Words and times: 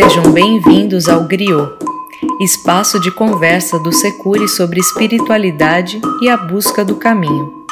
Sejam 0.00 0.30
bem-vindos 0.32 1.08
ao 1.08 1.24
Griot, 1.24 1.72
espaço 2.40 3.00
de 3.00 3.10
conversa 3.10 3.80
do 3.80 3.92
Secure 3.92 4.46
sobre 4.46 4.78
espiritualidade 4.78 6.00
e 6.22 6.28
a 6.28 6.36
busca 6.36 6.84
do 6.84 6.94
caminho. 6.94 7.66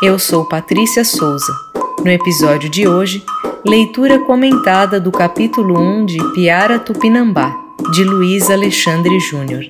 Eu 0.00 0.16
sou 0.16 0.48
Patrícia 0.48 1.04
Souza. 1.04 1.52
No 1.98 2.08
episódio 2.08 2.70
de 2.70 2.86
hoje, 2.86 3.20
leitura 3.66 4.24
comentada 4.24 5.00
do 5.00 5.10
capítulo 5.10 5.76
1 5.76 6.06
de 6.06 6.32
Piara 6.34 6.78
Tupinambá, 6.78 7.52
de 7.92 8.04
Luiz 8.04 8.48
Alexandre 8.48 9.18
Júnior. 9.18 9.64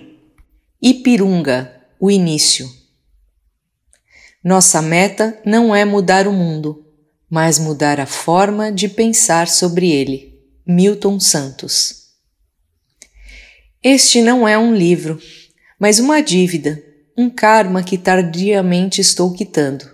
Ipirunga, 0.83 1.73
o 1.99 2.11
início. 2.11 2.69
Nossa 4.45 4.83
meta 4.83 5.41
não 5.47 5.75
é 5.75 5.87
mudar 5.87 6.29
o 6.29 6.33
mundo, 6.33 6.85
mas 7.31 7.59
mudar 7.59 7.99
a 7.99 8.05
forma 8.05 8.71
de 8.71 8.87
pensar 8.87 9.49
sobre 9.49 9.91
ele. 9.91 10.39
Milton 10.67 11.19
Santos. 11.19 12.02
Este 13.85 14.23
não 14.23 14.47
é 14.47 14.57
um 14.57 14.73
livro, 14.73 15.19
mas 15.77 15.99
uma 15.99 16.23
dívida, 16.23 16.81
um 17.19 17.29
karma 17.29 17.83
que 17.83 17.99
tardiamente 17.99 19.01
estou 19.01 19.33
quitando. 19.33 19.91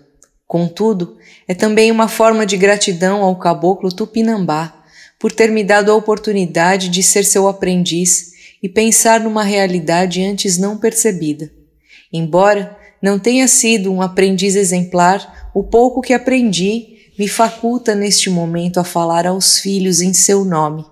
Contudo, 0.47 1.17
é 1.47 1.55
também 1.55 1.91
uma 1.91 2.07
forma 2.07 2.45
de 2.45 2.59
gratidão 2.59 3.23
ao 3.23 3.39
caboclo 3.39 3.91
Tupinambá 3.91 4.85
por 5.19 5.33
ter 5.33 5.51
me 5.51 5.65
dado 5.65 5.91
a 5.91 5.95
oportunidade 5.95 6.91
de 6.91 7.03
ser 7.03 7.25
seu 7.25 7.49
aprendiz 7.49 8.33
e 8.63 8.69
pensar 8.69 9.21
numa 9.21 9.43
realidade 9.43 10.23
antes 10.23 10.59
não 10.59 10.77
percebida. 10.77 11.51
Embora 12.13 12.77
não 13.01 13.19
tenha 13.19 13.49
sido 13.49 13.91
um 13.91 14.03
aprendiz 14.03 14.55
exemplar, 14.55 15.51
o 15.55 15.65
pouco 15.65 16.03
que 16.03 16.13
aprendi 16.13 16.99
me 17.19 17.27
faculta 17.27 17.95
neste 17.95 18.29
momento 18.29 18.79
a 18.79 18.85
falar 18.85 19.27
aos 19.27 19.59
filhos 19.59 20.03
em 20.03 20.13
seu 20.13 20.45
nome, 20.45 20.85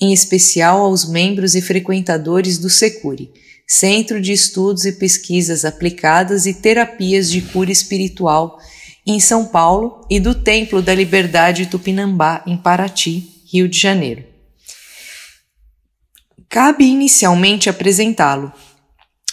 em 0.00 0.12
especial 0.12 0.80
aos 0.80 1.08
membros 1.08 1.54
e 1.54 1.62
frequentadores 1.62 2.58
do 2.58 2.68
Secure, 2.68 3.32
Centro 3.66 4.20
de 4.20 4.32
Estudos 4.32 4.84
e 4.84 4.92
Pesquisas 4.92 5.64
Aplicadas 5.64 6.46
e 6.46 6.54
Terapias 6.54 7.30
de 7.30 7.40
Cura 7.40 7.72
Espiritual, 7.72 8.58
em 9.06 9.18
São 9.18 9.46
Paulo, 9.46 10.04
e 10.10 10.20
do 10.20 10.34
Templo 10.34 10.82
da 10.82 10.94
Liberdade 10.94 11.66
Tupinambá, 11.66 12.42
em 12.46 12.56
Paraty, 12.56 13.42
Rio 13.50 13.68
de 13.68 13.78
Janeiro. 13.78 14.24
Cabe 16.48 16.84
inicialmente 16.84 17.68
apresentá-lo. 17.68 18.52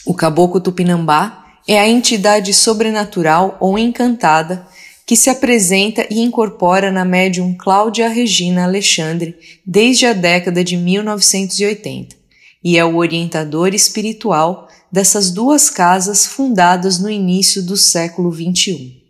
O 0.05 0.14
Caboclo 0.14 0.59
Tupinambá 0.59 1.45
é 1.67 1.80
a 1.80 1.88
entidade 1.88 2.53
sobrenatural 2.53 3.58
ou 3.59 3.77
encantada 3.77 4.67
que 5.06 5.16
se 5.16 5.30
apresenta 5.30 6.08
e 6.09 6.22
incorpora 6.22 6.92
na 6.92 7.04
médium 7.04 7.56
Cláudia 7.58 8.08
Regina 8.08 8.64
Alexandre 8.64 9.36
desde 9.66 10.06
a 10.06 10.14
década 10.14 10.64
de 10.64 10.78
1980 10.78 12.16
e 12.64 12.78
é 12.78 12.86
o 12.86 12.95
orientador 12.95 13.73
espiritual 13.73 14.68
dessas 14.92 15.32
duas 15.32 15.70
casas 15.70 16.26
fundadas 16.26 17.00
no 17.00 17.10
início 17.10 17.62
do 17.62 17.76
século 17.76 18.32
XXI. 18.32 19.04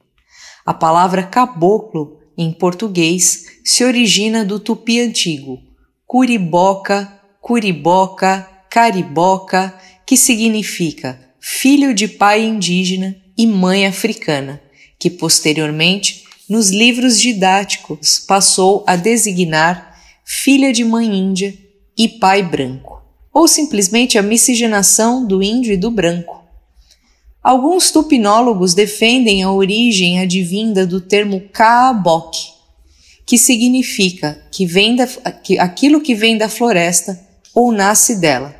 A 0.65 0.73
palavra 0.73 1.23
caboclo, 1.23 2.19
em 2.37 2.51
português, 2.51 3.45
se 3.63 3.83
origina 3.83 4.43
do 4.43 4.59
tupi 4.59 4.99
antigo, 4.99 5.59
curiboca, 6.07 7.19
curiboca, 7.39 8.49
cariboca, 8.69 9.77
que 10.05 10.17
significa 10.17 11.19
filho 11.39 11.93
de 11.93 12.07
pai 12.07 12.43
indígena 12.43 13.15
e 13.37 13.45
mãe 13.45 13.85
africana, 13.85 14.61
que 15.03 15.09
posteriormente, 15.09 16.23
nos 16.47 16.69
livros 16.69 17.19
didáticos, 17.19 18.19
passou 18.25 18.85
a 18.87 18.95
designar 18.95 19.99
filha 20.23 20.71
de 20.71 20.85
mãe 20.85 21.05
índia 21.05 21.53
e 21.97 22.07
pai 22.07 22.41
branco, 22.41 23.03
ou 23.33 23.45
simplesmente 23.45 24.17
a 24.17 24.21
miscigenação 24.21 25.27
do 25.27 25.43
índio 25.43 25.73
e 25.73 25.77
do 25.77 25.91
branco. 25.91 26.41
Alguns 27.43 27.91
tupinólogos 27.91 28.73
defendem 28.73 29.43
a 29.43 29.51
origem 29.51 30.21
advinda 30.21 30.87
do 30.87 31.01
termo 31.01 31.41
Kaabok, 31.51 32.37
que 33.25 33.37
significa 33.37 34.41
que 34.53 34.65
vem 34.65 34.95
da, 34.95 35.05
que 35.05 35.59
aquilo 35.59 35.99
que 35.99 36.15
vem 36.15 36.37
da 36.37 36.47
floresta 36.47 37.19
ou 37.53 37.73
nasce 37.73 38.21
dela. 38.21 38.55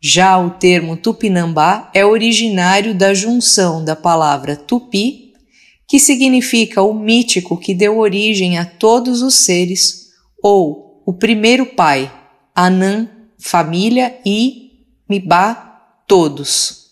Já 0.00 0.38
o 0.38 0.50
termo 0.50 0.96
Tupinambá 0.96 1.90
é 1.92 2.06
originário 2.06 2.94
da 2.94 3.12
junção 3.12 3.84
da 3.84 3.96
palavra 3.96 4.54
tupi, 4.54 5.25
que 5.86 6.00
significa 6.00 6.82
o 6.82 6.92
mítico 6.92 7.56
que 7.56 7.74
deu 7.74 7.98
origem 7.98 8.58
a 8.58 8.64
todos 8.64 9.22
os 9.22 9.34
seres, 9.34 10.08
ou 10.42 11.02
o 11.06 11.12
primeiro 11.12 11.66
pai, 11.66 12.12
Anã, 12.54 13.08
família 13.38 14.18
e 14.24 14.66
Mibá, 15.08 16.02
todos. 16.06 16.86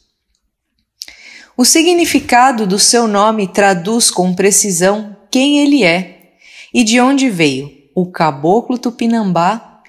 O 1.56 1.64
significado 1.64 2.66
do 2.66 2.78
seu 2.78 3.06
nome 3.06 3.46
traduz 3.46 4.10
com 4.10 4.34
precisão 4.34 5.16
quem 5.30 5.60
ele 5.60 5.84
é 5.84 6.34
e 6.72 6.82
de 6.82 7.00
onde 7.00 7.30
veio. 7.30 7.70
O 7.94 8.10
caboclo 8.10 8.76
Tupinambá 8.76 9.82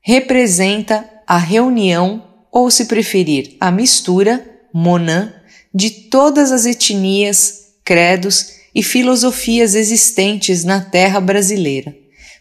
representa 0.00 1.08
a 1.26 1.38
reunião 1.38 2.28
ou, 2.50 2.70
se 2.70 2.86
preferir, 2.86 3.56
a 3.60 3.70
mistura, 3.70 4.44
monã, 4.74 5.32
de 5.72 5.90
todas 5.90 6.52
as 6.52 6.66
etnias, 6.66 7.61
credos 7.84 8.52
e 8.74 8.82
filosofias 8.82 9.74
existentes 9.74 10.64
na 10.64 10.80
terra 10.80 11.20
brasileira. 11.20 11.94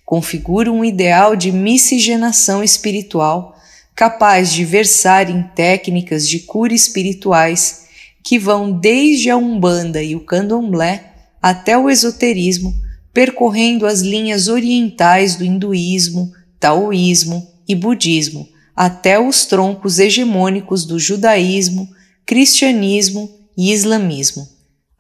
Configura 0.06 0.72
um 0.72 0.84
ideal 0.84 1.36
de 1.36 1.52
miscigenação 1.52 2.64
espiritual 2.64 3.56
capaz 3.96 4.52
de 4.52 4.66
versar 4.66 5.30
em 5.30 5.44
técnicas 5.56 6.28
de 6.28 6.40
cura 6.40 6.74
espirituais 6.74 7.86
que 8.24 8.38
vão 8.38 8.72
desde 8.72 9.30
a 9.30 9.38
Umbanda 9.38 10.02
e 10.02 10.16
o 10.16 10.26
Candomblé 10.26 11.14
até 11.42 11.78
o 11.78 11.90
esoterismo, 11.90 12.74
percorrendo 13.14 13.86
as 13.86 14.02
linhas 14.02 14.48
orientais 14.48 15.36
do 15.36 15.44
hinduísmo, 15.44 16.32
taoísmo 16.60 17.48
e 17.68 17.76
budismo, 17.76 18.48
até 18.76 19.20
os 19.20 19.46
troncos 19.46 20.00
hegemônicos 20.00 20.86
do 20.86 21.00
judaísmo, 21.00 21.90
cristianismo 22.26 23.30
e 23.58 23.74
islamismo, 23.74 24.48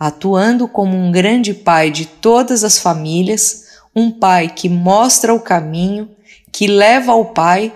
atuando 0.02 0.68
como 0.68 0.98
um 0.98 1.12
grande 1.12 1.54
pai 1.54 1.92
de 1.92 2.08
todas 2.08 2.64
as 2.64 2.80
famílias, 2.80 3.68
um 3.96 4.10
pai 4.10 4.50
que 4.50 4.68
mostra 4.68 5.32
o 5.32 5.40
caminho, 5.40 6.10
que 6.52 6.66
leva 6.66 7.12
ao 7.12 7.26
Pai 7.26 7.72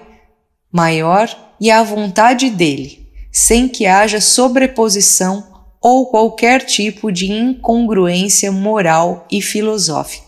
maior 0.71 1.29
e 1.61 1.69
à 1.69 1.83
vontade 1.83 2.49
dele, 2.49 3.07
sem 3.31 3.69
que 3.69 3.85
haja 3.85 4.19
sobreposição 4.19 5.67
ou 5.79 6.07
qualquer 6.07 6.65
tipo 6.65 7.11
de 7.11 7.31
incongruência 7.31 8.51
moral 8.51 9.27
e 9.29 9.39
filosófica. 9.39 10.25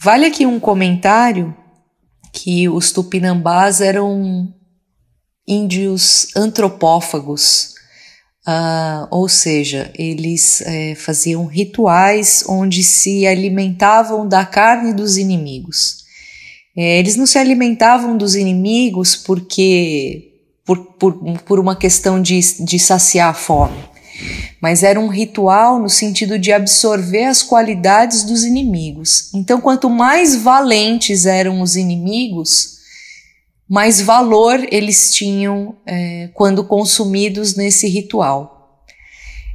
Vale 0.00 0.26
aqui 0.26 0.44
um 0.44 0.58
comentário 0.58 1.56
que 2.32 2.68
os 2.68 2.90
tupinambás 2.90 3.80
eram 3.80 4.52
índios 5.46 6.34
antropófagos, 6.34 7.71
uh, 8.46 9.06
ou 9.10 9.28
seja, 9.28 9.90
eles 9.94 10.60
é, 10.62 10.94
faziam 10.94 11.46
rituais 11.46 12.44
onde 12.48 12.82
se 12.82 13.26
alimentavam 13.26 14.26
da 14.26 14.44
carne 14.44 14.92
dos 14.92 15.16
inimigos. 15.16 16.02
É, 16.76 16.98
eles 16.98 17.16
não 17.16 17.26
se 17.26 17.38
alimentavam 17.38 18.16
dos 18.16 18.34
inimigos 18.34 19.14
porque 19.14 20.30
por, 20.64 20.78
por, 20.94 21.14
por 21.44 21.60
uma 21.60 21.76
questão 21.76 22.20
de, 22.20 22.40
de 22.64 22.78
saciar 22.78 23.30
a 23.30 23.34
fome 23.34 23.92
mas 24.60 24.84
era 24.84 25.00
um 25.00 25.08
ritual 25.08 25.80
no 25.80 25.88
sentido 25.88 26.38
de 26.38 26.52
absorver 26.52 27.24
as 27.24 27.42
qualidades 27.42 28.22
dos 28.22 28.44
inimigos. 28.44 29.28
Então, 29.34 29.60
quanto 29.60 29.90
mais 29.90 30.36
valentes 30.36 31.26
eram 31.26 31.60
os 31.60 31.74
inimigos, 31.74 32.78
mais 33.72 34.02
valor 34.02 34.60
eles 34.70 35.14
tinham 35.14 35.74
é, 35.86 36.28
quando 36.34 36.62
consumidos 36.62 37.56
nesse 37.56 37.88
ritual. 37.88 38.84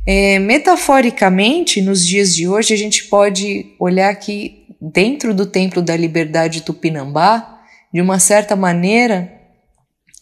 É, 0.07 0.39
metaforicamente, 0.39 1.83
nos 1.83 2.03
dias 2.03 2.33
de 2.33 2.47
hoje, 2.47 2.73
a 2.73 2.77
gente 2.77 3.03
pode 3.09 3.75
olhar 3.79 4.11
que 4.15 4.65
dentro 4.81 5.35
do 5.35 5.45
Templo 5.45 5.83
da 5.83 5.95
Liberdade 5.95 6.61
Tupinambá, 6.61 7.59
de 7.93 8.01
uma 8.01 8.17
certa 8.17 8.55
maneira, 8.55 9.31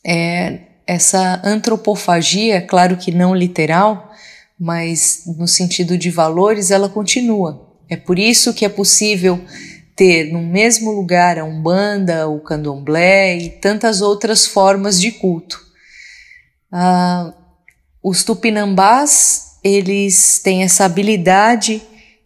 é, 0.05 0.59
essa 0.85 1.41
antropofagia, 1.41 2.59
claro 2.59 2.97
que 2.97 3.11
não 3.11 3.33
literal, 3.33 4.11
mas 4.59 5.23
no 5.37 5.47
sentido 5.47 5.97
de 5.97 6.09
valores 6.09 6.69
ela 6.69 6.89
continua. 6.89 7.65
É 7.89 7.95
por 7.95 8.19
isso 8.19 8.53
que 8.53 8.65
é 8.65 8.69
possível 8.69 9.39
ter 9.95 10.31
no 10.31 10.41
mesmo 10.41 10.91
lugar 10.91 11.39
a 11.39 11.45
Umbanda, 11.45 12.27
o 12.27 12.39
Candomblé 12.39 13.37
e 13.37 13.49
tantas 13.49 14.01
outras 14.01 14.45
formas 14.45 14.99
de 14.99 15.11
culto. 15.11 15.61
Ah, 16.71 17.33
os 18.03 18.23
tupinambás, 18.23 19.59
eles 19.63 20.39
têm 20.39 20.63
essa 20.63 20.85
habilidade 20.85 21.81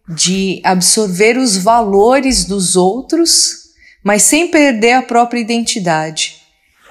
de 0.08 0.60
absorver 0.64 1.38
os 1.38 1.56
valores 1.58 2.46
dos 2.46 2.76
outros 2.76 3.60
mas 4.04 4.24
sem 4.24 4.48
perder 4.48 4.94
a 4.94 5.02
própria 5.02 5.40
identidade. 5.40 6.38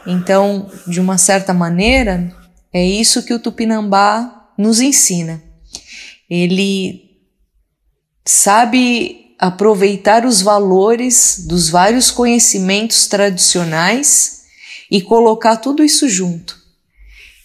Então, 0.07 0.71
de 0.87 1.01
uma 1.01 1.19
certa 1.19 1.53
maneira, 1.53 2.35
é 2.73 2.85
isso 2.85 3.25
que 3.25 3.35
o 3.35 3.39
Tupinambá 3.39 4.51
nos 4.57 4.81
ensina. 4.81 5.43
Ele 6.29 7.19
sabe 8.25 9.28
aproveitar 9.39 10.27
os 10.27 10.43
valores 10.43 11.45
dos 11.47 11.69
vários 11.69 12.11
conhecimentos 12.11 13.07
tradicionais 13.07 14.43
e 14.91 15.01
colocar 15.01 15.57
tudo 15.57 15.85
isso 15.85 16.09
junto. 16.09 16.59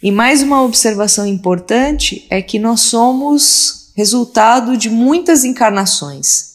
E 0.02 0.12
mais 0.12 0.42
uma 0.42 0.64
observação 0.64 1.26
importante 1.26 2.26
é 2.30 2.42
que 2.42 2.60
nós 2.60 2.82
somos 2.82 3.92
resultado 3.96 4.76
de 4.76 4.90
muitas 4.90 5.44
encarnações. 5.44 6.54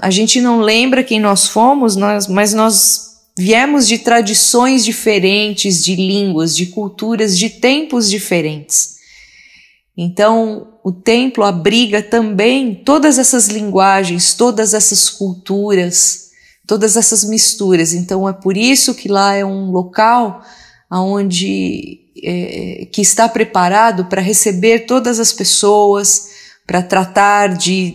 A 0.00 0.10
gente 0.10 0.40
não 0.40 0.60
lembra 0.60 1.04
quem 1.04 1.20
nós 1.20 1.46
fomos, 1.46 1.96
nós, 1.96 2.26
mas 2.26 2.52
nós 2.52 3.10
viemos 3.38 3.86
de 3.86 3.98
tradições 3.98 4.84
diferentes, 4.84 5.82
de 5.82 5.94
línguas, 5.94 6.54
de 6.54 6.66
culturas, 6.66 7.38
de 7.38 7.48
tempos 7.48 8.10
diferentes. 8.10 8.99
Então, 10.02 10.78
o 10.82 10.90
templo 10.90 11.44
abriga 11.44 12.02
também 12.02 12.74
todas 12.74 13.18
essas 13.18 13.48
linguagens, 13.48 14.32
todas 14.32 14.72
essas 14.72 15.10
culturas, 15.10 16.30
todas 16.66 16.96
essas 16.96 17.22
misturas. 17.22 17.92
Então, 17.92 18.26
é 18.26 18.32
por 18.32 18.56
isso 18.56 18.94
que 18.94 19.08
lá 19.08 19.34
é 19.34 19.44
um 19.44 19.70
local 19.70 20.42
onde 20.90 22.00
é, 22.24 22.88
que 22.90 23.02
está 23.02 23.28
preparado 23.28 24.06
para 24.06 24.22
receber 24.22 24.86
todas 24.86 25.20
as 25.20 25.34
pessoas, 25.34 26.30
para 26.66 26.80
tratar 26.80 27.48
de 27.48 27.94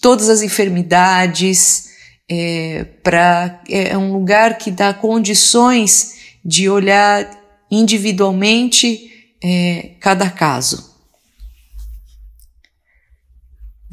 todas 0.00 0.30
as 0.30 0.40
enfermidades, 0.40 1.90
é, 2.26 2.84
para 3.02 3.60
é, 3.68 3.90
é 3.90 3.98
um 3.98 4.14
lugar 4.14 4.56
que 4.56 4.70
dá 4.70 4.94
condições 4.94 6.14
de 6.42 6.70
olhar 6.70 7.30
individualmente 7.70 9.10
é, 9.44 9.90
cada 10.00 10.30
caso. 10.30 10.93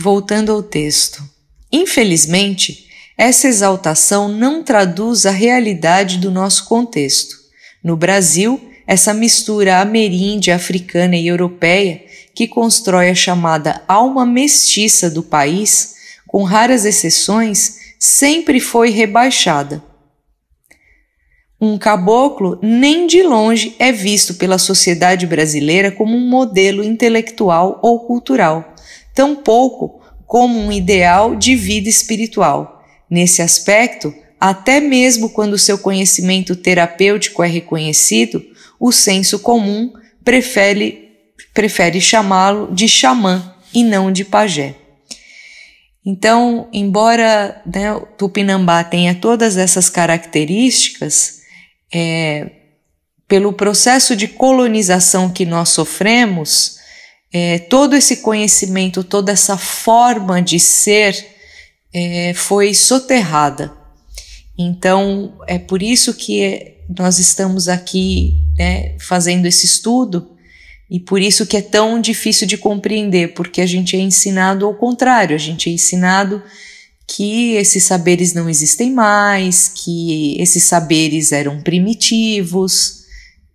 Voltando 0.03 0.51
ao 0.51 0.63
texto. 0.63 1.23
Infelizmente, 1.71 2.87
essa 3.15 3.47
exaltação 3.47 4.27
não 4.27 4.63
traduz 4.63 5.27
a 5.27 5.29
realidade 5.29 6.17
do 6.17 6.31
nosso 6.31 6.65
contexto. 6.65 7.35
No 7.83 7.95
Brasil, 7.95 8.59
essa 8.87 9.13
mistura 9.13 9.77
ameríndia, 9.77 10.55
africana 10.55 11.15
e 11.15 11.27
europeia 11.27 12.03
que 12.33 12.47
constrói 12.47 13.11
a 13.11 13.15
chamada 13.15 13.83
alma 13.87 14.25
mestiça 14.25 15.07
do 15.07 15.21
país, 15.21 15.93
com 16.27 16.41
raras 16.41 16.83
exceções, 16.83 17.75
sempre 17.99 18.59
foi 18.59 18.89
rebaixada. 18.89 19.83
Um 21.61 21.77
caboclo 21.77 22.57
nem 22.59 23.05
de 23.05 23.21
longe 23.21 23.75
é 23.77 23.91
visto 23.91 24.33
pela 24.33 24.57
sociedade 24.57 25.27
brasileira 25.27 25.91
como 25.91 26.17
um 26.17 26.27
modelo 26.27 26.83
intelectual 26.83 27.79
ou 27.83 27.99
cultural, 27.99 28.73
tampouco 29.13 30.01
como 30.25 30.59
um 30.59 30.71
ideal 30.71 31.35
de 31.35 31.55
vida 31.55 31.89
espiritual. 31.89 32.83
Nesse 33.09 33.41
aspecto, 33.41 34.13
até 34.39 34.79
mesmo 34.79 35.29
quando 35.29 35.57
seu 35.57 35.77
conhecimento 35.77 36.55
terapêutico 36.55 37.43
é 37.43 37.47
reconhecido, 37.47 38.43
o 38.79 38.91
senso 38.91 39.39
comum 39.39 39.93
prefere, 40.23 41.09
prefere 41.53 41.99
chamá-lo 42.01 42.73
de 42.73 42.87
xamã 42.87 43.55
e 43.73 43.83
não 43.83 44.11
de 44.11 44.25
pajé. 44.25 44.75
Então, 46.03 46.67
embora 46.73 47.61
né, 47.65 47.93
o 47.93 48.01
Tupinambá 48.01 48.83
tenha 48.83 49.13
todas 49.13 49.57
essas 49.57 49.89
características, 49.89 51.41
é, 51.93 52.49
pelo 53.27 53.53
processo 53.53 54.15
de 54.15 54.27
colonização 54.27 55.29
que 55.29 55.45
nós 55.45 55.69
sofremos, 55.69 56.80
é, 57.33 57.59
todo 57.59 57.95
esse 57.95 58.17
conhecimento, 58.17 59.03
toda 59.03 59.31
essa 59.31 59.57
forma 59.57 60.41
de 60.41 60.59
ser 60.59 61.25
é, 61.93 62.33
foi 62.33 62.73
soterrada. 62.73 63.71
Então, 64.57 65.33
é 65.47 65.57
por 65.57 65.81
isso 65.81 66.13
que 66.13 66.75
nós 66.97 67.19
estamos 67.19 67.69
aqui 67.69 68.43
né, 68.57 68.97
fazendo 68.99 69.45
esse 69.45 69.65
estudo 69.65 70.31
e 70.89 70.99
por 70.99 71.21
isso 71.21 71.45
que 71.45 71.55
é 71.55 71.61
tão 71.61 72.01
difícil 72.01 72.45
de 72.45 72.57
compreender, 72.57 73.33
porque 73.33 73.61
a 73.61 73.65
gente 73.65 73.95
é 73.95 73.99
ensinado 73.99 74.65
ao 74.65 74.73
contrário, 74.73 75.33
a 75.33 75.39
gente 75.39 75.69
é 75.69 75.73
ensinado 75.73 76.43
que 77.07 77.53
esses 77.53 77.83
saberes 77.83 78.33
não 78.33 78.49
existem 78.49 78.91
mais, 78.91 79.69
que 79.69 80.35
esses 80.39 80.63
saberes 80.63 81.31
eram 81.31 81.61
primitivos. 81.61 83.03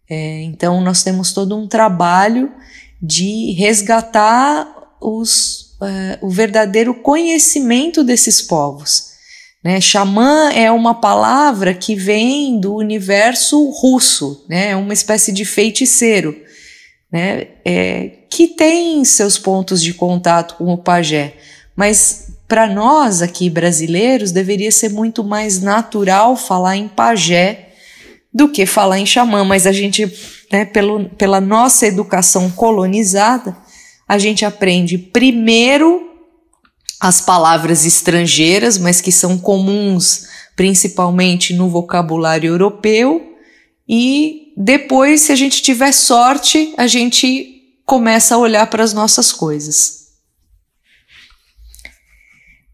É, 0.08 0.42
então, 0.42 0.80
nós 0.80 1.02
temos 1.02 1.32
todo 1.32 1.56
um 1.56 1.66
trabalho 1.66 2.50
de 3.00 3.52
resgatar 3.52 4.96
os, 5.00 5.76
uh, 5.80 6.26
o 6.26 6.30
verdadeiro 6.30 6.94
conhecimento 6.94 8.02
desses 8.02 8.40
povos. 8.42 9.14
Né? 9.62 9.80
Xamã 9.80 10.50
é 10.50 10.70
uma 10.70 10.94
palavra 10.94 11.74
que 11.74 11.94
vem 11.94 12.58
do 12.60 12.74
universo 12.74 13.70
russo, 13.70 14.44
né? 14.48 14.70
é 14.70 14.76
uma 14.76 14.92
espécie 14.92 15.32
de 15.32 15.44
feiticeiro 15.44 16.46
né, 17.10 17.48
é, 17.64 18.10
que 18.30 18.48
tem 18.48 19.04
seus 19.04 19.38
pontos 19.38 19.82
de 19.82 19.94
contato 19.94 20.56
com 20.56 20.72
o 20.72 20.78
pajé, 20.78 21.34
mas 21.74 22.28
para 22.48 22.66
nós 22.66 23.22
aqui 23.22 23.48
brasileiros 23.50 24.32
deveria 24.32 24.70
ser 24.70 24.90
muito 24.90 25.24
mais 25.24 25.60
natural 25.60 26.36
falar 26.36 26.76
em 26.76 26.88
pajé 26.88 27.65
do 28.36 28.50
que 28.50 28.66
falar 28.66 28.98
em 28.98 29.06
xamã, 29.06 29.42
mas 29.44 29.66
a 29.66 29.72
gente, 29.72 30.12
né, 30.52 30.66
pelo, 30.66 31.08
pela 31.08 31.40
nossa 31.40 31.86
educação 31.86 32.50
colonizada, 32.50 33.56
a 34.06 34.18
gente 34.18 34.44
aprende 34.44 34.98
primeiro 34.98 36.02
as 37.00 37.18
palavras 37.22 37.86
estrangeiras, 37.86 38.76
mas 38.76 39.00
que 39.00 39.10
são 39.10 39.38
comuns 39.38 40.26
principalmente 40.54 41.54
no 41.54 41.70
vocabulário 41.70 42.48
europeu, 42.48 43.34
e 43.88 44.52
depois, 44.54 45.22
se 45.22 45.32
a 45.32 45.36
gente 45.36 45.62
tiver 45.62 45.92
sorte, 45.92 46.74
a 46.76 46.86
gente 46.86 47.62
começa 47.86 48.34
a 48.34 48.38
olhar 48.38 48.66
para 48.66 48.84
as 48.84 48.92
nossas 48.92 49.32
coisas. 49.32 50.05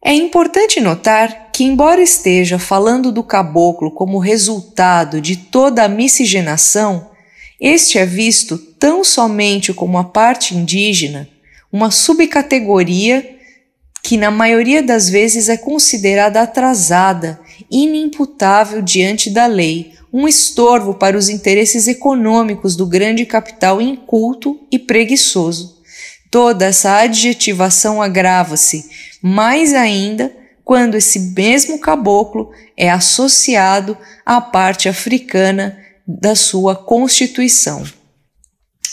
É 0.04 0.12
importante 0.12 0.80
notar 0.80 1.50
que, 1.52 1.62
embora 1.62 2.02
esteja 2.02 2.58
falando 2.58 3.12
do 3.12 3.22
caboclo 3.22 3.88
como 3.88 4.18
resultado 4.18 5.20
de 5.20 5.36
toda 5.36 5.84
a 5.84 5.88
miscigenação, 5.88 7.08
este 7.60 7.98
é 7.98 8.04
visto 8.04 8.58
tão 8.58 9.04
somente 9.04 9.72
como 9.72 9.96
a 9.96 10.02
parte 10.02 10.56
indígena, 10.56 11.28
uma 11.72 11.92
subcategoria 11.92 13.36
que, 14.02 14.16
na 14.16 14.28
maioria 14.28 14.82
das 14.82 15.08
vezes, 15.08 15.48
é 15.48 15.56
considerada 15.56 16.42
atrasada, 16.42 17.38
inimputável 17.70 18.82
diante 18.82 19.30
da 19.30 19.46
lei, 19.46 19.92
um 20.12 20.26
estorvo 20.26 20.94
para 20.94 21.16
os 21.16 21.28
interesses 21.28 21.86
econômicos 21.86 22.74
do 22.74 22.86
grande 22.86 23.24
capital 23.24 23.80
inculto 23.80 24.58
e 24.68 24.80
preguiçoso. 24.80 25.71
Toda 26.32 26.64
essa 26.64 26.96
adjetivação 26.96 28.00
agrava-se 28.00 28.88
mais 29.20 29.74
ainda 29.74 30.34
quando 30.64 30.94
esse 30.94 31.18
mesmo 31.36 31.78
caboclo 31.78 32.50
é 32.74 32.90
associado 32.90 33.98
à 34.24 34.40
parte 34.40 34.88
africana 34.88 35.78
da 36.08 36.34
sua 36.34 36.74
Constituição. 36.74 37.84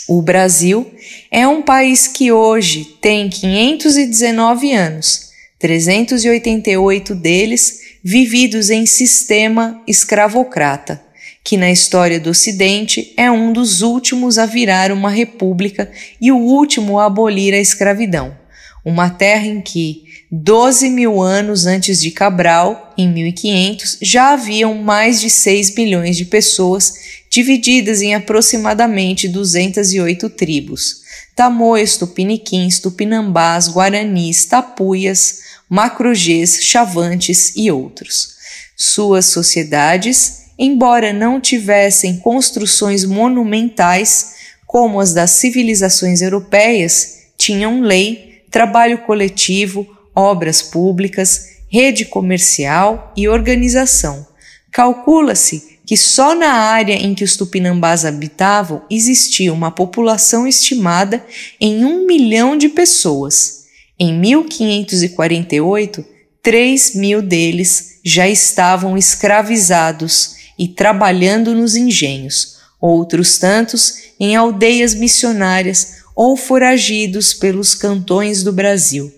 O 0.06 0.20
Brasil 0.20 0.94
é 1.30 1.48
um 1.48 1.62
país 1.62 2.06
que 2.06 2.30
hoje 2.30 2.84
tem 3.00 3.30
519 3.30 4.74
anos, 4.74 5.30
388 5.58 7.14
deles 7.14 7.80
vividos 8.04 8.68
em 8.68 8.84
sistema 8.84 9.82
escravocrata 9.86 11.09
que 11.42 11.56
na 11.56 11.70
história 11.70 12.20
do 12.20 12.30
Ocidente 12.30 13.12
é 13.16 13.30
um 13.30 13.52
dos 13.52 13.82
últimos 13.82 14.38
a 14.38 14.46
virar 14.46 14.92
uma 14.92 15.10
república 15.10 15.90
e 16.20 16.30
o 16.30 16.36
último 16.36 16.98
a 16.98 17.06
abolir 17.06 17.54
a 17.54 17.58
escravidão. 17.58 18.36
Uma 18.84 19.10
terra 19.10 19.46
em 19.46 19.60
que, 19.60 20.04
12 20.30 20.88
mil 20.90 21.20
anos 21.20 21.66
antes 21.66 22.00
de 22.00 22.10
Cabral, 22.10 22.94
em 22.96 23.08
1500, 23.08 23.98
já 24.00 24.32
haviam 24.32 24.74
mais 24.74 25.20
de 25.20 25.28
6 25.28 25.74
milhões 25.74 26.16
de 26.16 26.24
pessoas, 26.24 26.94
divididas 27.28 28.00
em 28.00 28.14
aproximadamente 28.14 29.28
208 29.28 30.30
tribos: 30.30 31.02
Tamoios, 31.34 31.96
Tupiniquins, 31.96 32.78
Tupinambás, 32.78 33.68
Guaranis, 33.68 34.44
Tapuias, 34.44 35.40
Macrogês, 35.68 36.62
Chavantes 36.62 37.52
e 37.56 37.70
outros. 37.70 38.36
Suas 38.76 39.26
sociedades 39.26 40.39
embora 40.60 41.10
não 41.10 41.40
tivessem 41.40 42.18
construções 42.18 43.04
monumentais 43.06 44.34
como 44.66 45.00
as 45.00 45.14
das 45.14 45.30
civilizações 45.30 46.20
europeias, 46.20 47.30
tinham 47.38 47.80
lei, 47.80 48.42
trabalho 48.50 48.98
coletivo, 48.98 49.86
obras 50.14 50.60
públicas, 50.60 51.46
rede 51.68 52.04
comercial 52.04 53.12
e 53.16 53.26
organização, 53.26 54.26
Calcula-se 54.70 55.80
que 55.84 55.96
só 55.96 56.36
na 56.36 56.52
área 56.52 56.94
em 56.94 57.14
que 57.14 57.24
os 57.24 57.36
tupinambás 57.36 58.04
habitavam 58.04 58.82
existia 58.88 59.52
uma 59.52 59.72
população 59.72 60.46
estimada 60.46 61.26
em 61.60 61.84
um 61.84 62.06
milhão 62.06 62.56
de 62.56 62.68
pessoas. 62.68 63.64
Em 63.98 64.14
1548, 64.14 66.04
3 66.40 66.94
mil 66.94 67.20
deles 67.20 67.98
já 68.04 68.28
estavam 68.28 68.96
escravizados 68.96 70.36
e 70.60 70.68
trabalhando 70.68 71.54
nos 71.54 71.74
engenhos, 71.74 72.58
outros 72.78 73.38
tantos 73.38 73.94
em 74.20 74.36
aldeias 74.36 74.94
missionárias 74.94 76.00
ou 76.14 76.36
foragidos 76.36 77.32
pelos 77.32 77.74
cantões 77.74 78.42
do 78.42 78.52
Brasil, 78.52 79.10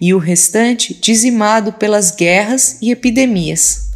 e 0.00 0.14
o 0.14 0.18
restante 0.18 0.94
dizimado 0.94 1.74
pelas 1.74 2.10
guerras 2.10 2.78
e 2.80 2.90
epidemias. 2.90 3.90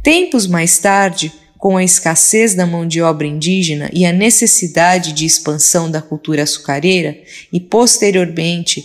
Tempos 0.00 0.46
mais 0.46 0.78
tarde, 0.78 1.32
com 1.58 1.76
a 1.76 1.82
escassez 1.82 2.54
da 2.54 2.64
mão 2.64 2.86
de 2.86 3.02
obra 3.02 3.26
indígena 3.26 3.90
e 3.92 4.06
a 4.06 4.12
necessidade 4.12 5.12
de 5.12 5.26
expansão 5.26 5.90
da 5.90 6.00
cultura 6.00 6.44
açucareira, 6.44 7.18
e 7.52 7.58
posteriormente 7.58 8.84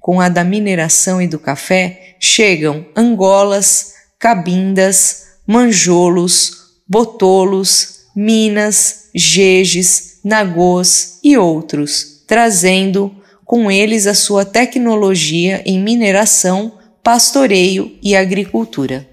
com 0.00 0.22
a 0.22 0.30
da 0.30 0.42
mineração 0.42 1.20
e 1.20 1.26
do 1.26 1.38
café, 1.38 2.16
chegam 2.18 2.86
Angolas, 2.96 3.92
Cabindas, 4.18 5.24
Manjolos, 5.46 6.63
Botolos, 6.86 8.04
Minas, 8.14 9.10
Jejes, 9.14 10.20
Nagôs 10.22 11.18
e 11.22 11.36
outros, 11.36 12.22
trazendo 12.26 13.14
com 13.44 13.70
eles 13.70 14.06
a 14.06 14.14
sua 14.14 14.44
tecnologia 14.44 15.62
em 15.66 15.78
mineração, 15.78 16.78
pastoreio 17.02 17.96
e 18.02 18.16
agricultura. 18.16 19.08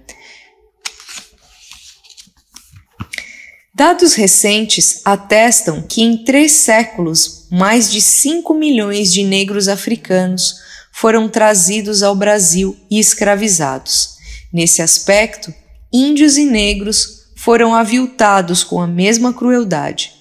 Dados 3.74 4.14
recentes 4.14 5.02
atestam 5.04 5.82
que 5.82 6.02
em 6.02 6.24
três 6.24 6.52
séculos 6.52 7.48
mais 7.50 7.92
de 7.92 8.00
5 8.00 8.54
milhões 8.54 9.12
de 9.12 9.24
negros 9.24 9.68
africanos 9.68 10.56
foram 10.92 11.28
trazidos 11.28 12.04
ao 12.04 12.16
Brasil 12.16 12.78
e 12.90 13.00
escravizados. 13.00 14.18
Nesse 14.54 14.82
aspecto, 14.82 15.54
índios 15.92 16.38
e 16.38 16.46
negros 16.46 17.21
foram 17.44 17.74
aviltados 17.74 18.64
com 18.64 18.82
a 18.82 18.88
mesma 18.88 19.34
crueldade. 19.34 20.12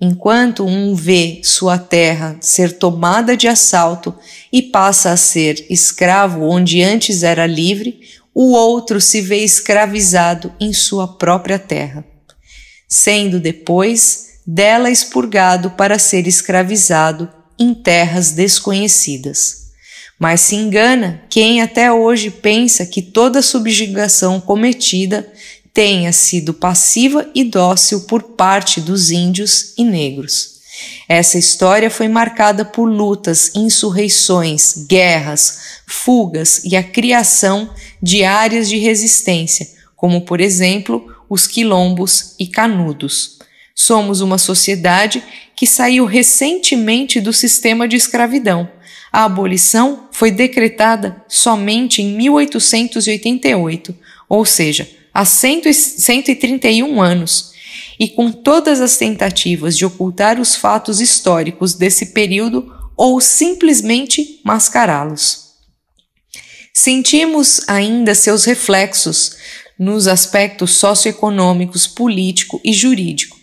Enquanto 0.00 0.64
um 0.64 0.94
vê 0.94 1.40
sua 1.44 1.78
terra 1.78 2.36
ser 2.40 2.78
tomada 2.78 3.36
de 3.36 3.46
assalto 3.46 4.14
e 4.52 4.62
passa 4.62 5.10
a 5.10 5.16
ser 5.16 5.66
escravo 5.68 6.42
onde 6.42 6.82
antes 6.82 7.22
era 7.22 7.46
livre, 7.46 8.00
o 8.34 8.52
outro 8.52 9.00
se 9.00 9.20
vê 9.20 9.44
escravizado 9.44 10.52
em 10.58 10.72
sua 10.72 11.06
própria 11.06 11.58
terra 11.58 12.04
sendo 12.90 13.38
depois 13.38 14.40
dela 14.44 14.90
expurgado 14.90 15.70
para 15.70 15.96
ser 15.96 16.26
escravizado 16.26 17.30
em 17.56 17.72
terras 17.72 18.32
desconhecidas. 18.32 19.60
Mas 20.18 20.40
se 20.40 20.56
engana 20.56 21.22
quem 21.30 21.62
até 21.62 21.90
hoje 21.92 22.30
pensa 22.30 22.84
que 22.84 23.00
toda 23.00 23.40
subjugação 23.40 24.40
cometida 24.40 25.26
tenha 25.72 26.12
sido 26.12 26.52
passiva 26.52 27.30
e 27.34 27.44
dócil 27.44 28.02
por 28.02 28.22
parte 28.22 28.80
dos 28.80 29.10
índios 29.10 29.72
e 29.76 29.84
negros. 29.84 30.60
Essa 31.08 31.38
história 31.38 31.90
foi 31.90 32.08
marcada 32.08 32.64
por 32.64 32.86
lutas, 32.86 33.52
insurreições, 33.54 34.86
guerras, 34.88 35.82
fugas 35.86 36.62
e 36.64 36.76
a 36.76 36.82
criação 36.82 37.70
de 38.02 38.24
áreas 38.24 38.68
de 38.68 38.78
resistência, 38.78 39.68
como 39.96 40.22
por 40.22 40.40
exemplo 40.40 41.06
os 41.28 41.46
quilombos 41.46 42.34
e 42.38 42.46
canudos. 42.46 43.38
Somos 43.74 44.20
uma 44.20 44.38
sociedade 44.38 45.22
que 45.54 45.66
saiu 45.66 46.04
recentemente 46.04 47.20
do 47.20 47.32
sistema 47.32 47.86
de 47.86 47.96
escravidão. 47.96 48.68
A 49.12 49.24
abolição 49.24 50.08
foi 50.12 50.30
decretada 50.30 51.22
somente 51.28 52.00
em 52.00 52.16
1888, 52.16 53.94
ou 54.28 54.44
seja, 54.44 54.88
há 55.12 55.24
131 55.24 57.00
anos, 57.00 57.52
e 57.98 58.08
com 58.08 58.32
todas 58.32 58.80
as 58.80 58.96
tentativas 58.96 59.76
de 59.76 59.84
ocultar 59.84 60.40
os 60.40 60.56
fatos 60.56 61.00
históricos 61.00 61.74
desse 61.74 62.06
período 62.06 62.72
ou 62.96 63.20
simplesmente 63.20 64.40
mascará-los. 64.44 65.50
Sentimos 66.72 67.68
ainda 67.68 68.14
seus 68.14 68.44
reflexos 68.44 69.36
nos 69.78 70.06
aspectos 70.06 70.72
socioeconômicos, 70.72 71.86
político 71.86 72.60
e 72.64 72.72
jurídico, 72.72 73.38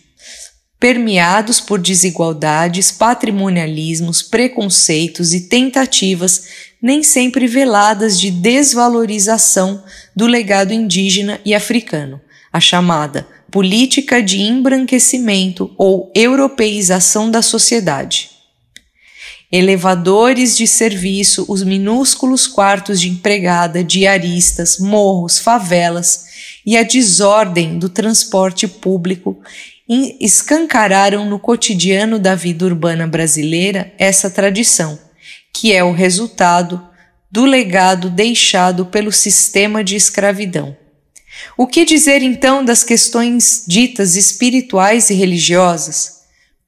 permeados 0.78 1.60
por 1.60 1.80
desigualdades, 1.80 2.92
patrimonialismos, 2.92 4.22
preconceitos 4.22 5.34
e 5.34 5.48
tentativas 5.48 6.67
nem 6.82 7.02
sempre 7.02 7.46
veladas 7.46 8.20
de 8.20 8.30
desvalorização 8.30 9.82
do 10.14 10.26
legado 10.26 10.72
indígena 10.72 11.40
e 11.44 11.54
africano, 11.54 12.20
a 12.52 12.60
chamada 12.60 13.26
política 13.50 14.22
de 14.22 14.40
embranquecimento 14.40 15.74
ou 15.76 16.12
europeização 16.14 17.30
da 17.30 17.42
sociedade. 17.42 18.30
Elevadores 19.50 20.56
de 20.56 20.66
serviço, 20.66 21.46
os 21.48 21.62
minúsculos 21.62 22.46
quartos 22.46 23.00
de 23.00 23.08
empregada, 23.08 23.82
diaristas, 23.82 24.78
morros, 24.78 25.38
favelas 25.38 26.26
e 26.66 26.76
a 26.76 26.82
desordem 26.82 27.78
do 27.78 27.88
transporte 27.88 28.68
público 28.68 29.40
escancararam 30.20 31.24
no 31.24 31.38
cotidiano 31.38 32.18
da 32.18 32.34
vida 32.34 32.66
urbana 32.66 33.06
brasileira 33.06 33.90
essa 33.98 34.28
tradição, 34.28 34.98
que 35.52 35.72
é 35.72 35.82
o 35.82 35.92
resultado 35.92 36.86
do 37.30 37.44
legado 37.44 38.08
deixado 38.08 38.86
pelo 38.86 39.12
sistema 39.12 39.84
de 39.84 39.96
escravidão. 39.96 40.76
O 41.56 41.66
que 41.66 41.84
dizer 41.84 42.22
então 42.22 42.64
das 42.64 42.82
questões 42.82 43.64
ditas 43.66 44.16
espirituais 44.16 45.10
e 45.10 45.14
religiosas? 45.14 46.22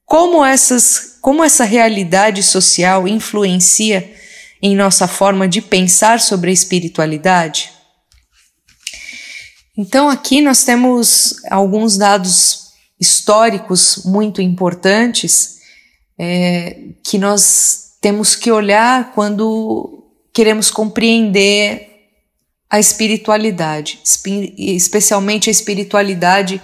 Como 0.05 0.43
essas 0.43 1.17
como 1.21 1.43
essa 1.43 1.63
realidade 1.63 2.41
social 2.41 3.07
influencia 3.07 4.11
em 4.61 4.75
nossa 4.75 5.07
forma 5.07 5.47
de 5.47 5.61
pensar 5.61 6.19
sobre 6.19 6.49
a 6.49 6.53
espiritualidade? 6.53 7.71
Então, 9.77 10.09
aqui 10.09 10.41
nós 10.41 10.63
temos 10.63 11.35
alguns 11.49 11.97
dados 11.97 12.71
históricos 12.99 14.03
muito 14.05 14.41
importantes 14.41 15.59
é, 16.19 16.89
que 17.03 17.17
nós 17.17 17.90
temos 18.01 18.35
que 18.35 18.51
olhar 18.51 19.13
quando 19.13 20.03
queremos 20.33 20.71
compreender 20.71 21.87
a 22.67 22.79
espiritualidade, 22.79 23.99
especialmente 24.57 25.49
a 25.49 25.51
espiritualidade 25.51 26.59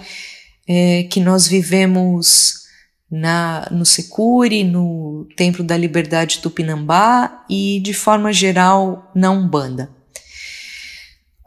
é, 0.66 1.04
que 1.04 1.20
nós 1.20 1.46
vivemos 1.46 2.64
na, 3.10 3.68
no 3.70 3.86
Secure, 3.86 4.64
no 4.64 5.28
Templo 5.36 5.62
da 5.62 5.76
Liberdade 5.76 6.40
Tupinambá 6.40 7.44
e, 7.48 7.78
de 7.80 7.94
forma 7.94 8.32
geral, 8.32 9.10
na 9.14 9.30
Umbanda. 9.30 9.90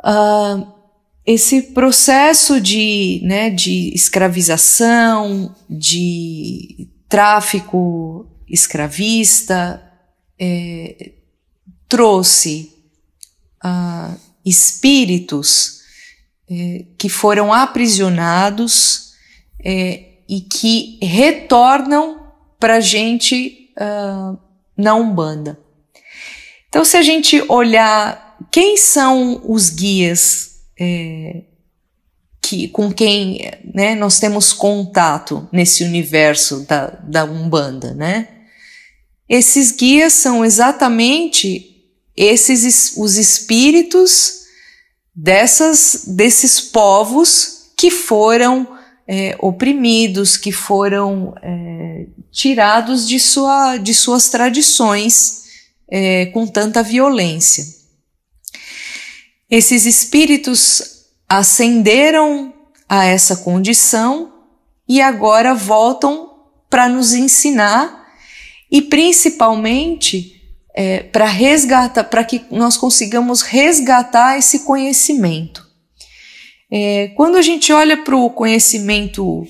Uh, 0.03 0.65
esse 1.25 1.61
processo 1.73 2.59
de, 2.59 3.21
né, 3.23 3.49
de 3.49 3.93
escravização, 3.93 5.55
de 5.69 6.87
tráfico 7.07 8.30
escravista, 8.51 9.81
é, 10.39 11.13
trouxe 11.87 12.73
uh, 13.63 14.17
espíritos 14.45 15.81
é, 16.49 16.85
que 16.97 17.07
foram 17.07 17.53
aprisionados 17.53 19.13
é, 19.63 20.05
e 20.27 20.41
que 20.41 20.99
retornam 21.01 22.27
para 22.59 22.75
a 22.75 22.79
gente 22.79 23.71
uh, 23.77 24.37
na 24.75 24.95
Umbanda. 24.95 25.59
Então, 26.67 26.83
se 26.85 26.97
a 26.97 27.01
gente 27.01 27.43
olhar 27.49 28.37
quem 28.51 28.77
são 28.77 29.41
os 29.45 29.69
guias 29.69 30.61
é, 30.79 31.43
que, 32.41 32.67
com 32.69 32.91
quem 32.91 33.51
né, 33.73 33.95
nós 33.95 34.19
temos 34.19 34.51
contato 34.51 35.47
nesse 35.51 35.83
universo 35.83 36.65
da, 36.65 36.87
da 36.87 37.23
Umbanda, 37.23 37.93
né? 37.93 38.40
Esses 39.31 39.71
guias 39.71 40.11
são 40.11 40.43
exatamente 40.43 41.87
esses 42.17 42.97
os 42.97 43.15
espíritos 43.15 44.41
dessas 45.15 46.03
desses 46.05 46.59
povos 46.59 47.71
que 47.77 47.89
foram 47.89 48.77
é, 49.07 49.33
oprimidos, 49.39 50.35
que 50.35 50.51
foram 50.51 51.33
é, 51.41 52.07
tirados 52.29 53.07
de, 53.07 53.21
sua, 53.21 53.77
de 53.77 53.93
suas 53.93 54.27
tradições 54.27 55.43
é, 55.89 56.25
com 56.25 56.45
tanta 56.45 56.83
violência. 56.83 57.65
Esses 59.49 59.85
espíritos 59.85 61.05
ascenderam 61.29 62.53
a 62.87 63.05
essa 63.05 63.37
condição 63.37 64.33
e 64.89 64.99
agora 64.99 65.55
voltam 65.55 66.31
para 66.69 66.89
nos 66.89 67.13
ensinar 67.13 68.00
e 68.71 68.81
principalmente 68.81 70.41
é, 70.73 70.99
para 70.99 71.25
resgatar, 71.25 72.05
para 72.05 72.23
que 72.23 72.43
nós 72.49 72.77
consigamos 72.77 73.41
resgatar 73.41 74.37
esse 74.37 74.59
conhecimento. 74.59 75.67
É, 76.71 77.09
quando 77.09 77.35
a 77.35 77.41
gente 77.41 77.73
olha 77.73 77.97
para 77.97 78.15
o 78.15 78.29
conhecimento 78.29 79.45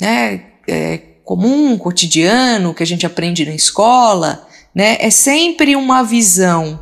né, 0.00 0.44
é, 0.68 0.98
comum, 1.24 1.76
cotidiano, 1.76 2.72
que 2.72 2.82
a 2.82 2.86
gente 2.86 3.04
aprende 3.04 3.44
na 3.44 3.54
escola, 3.54 4.46
né, 4.72 4.96
é 5.00 5.10
sempre 5.10 5.74
uma 5.74 6.04
visão 6.04 6.80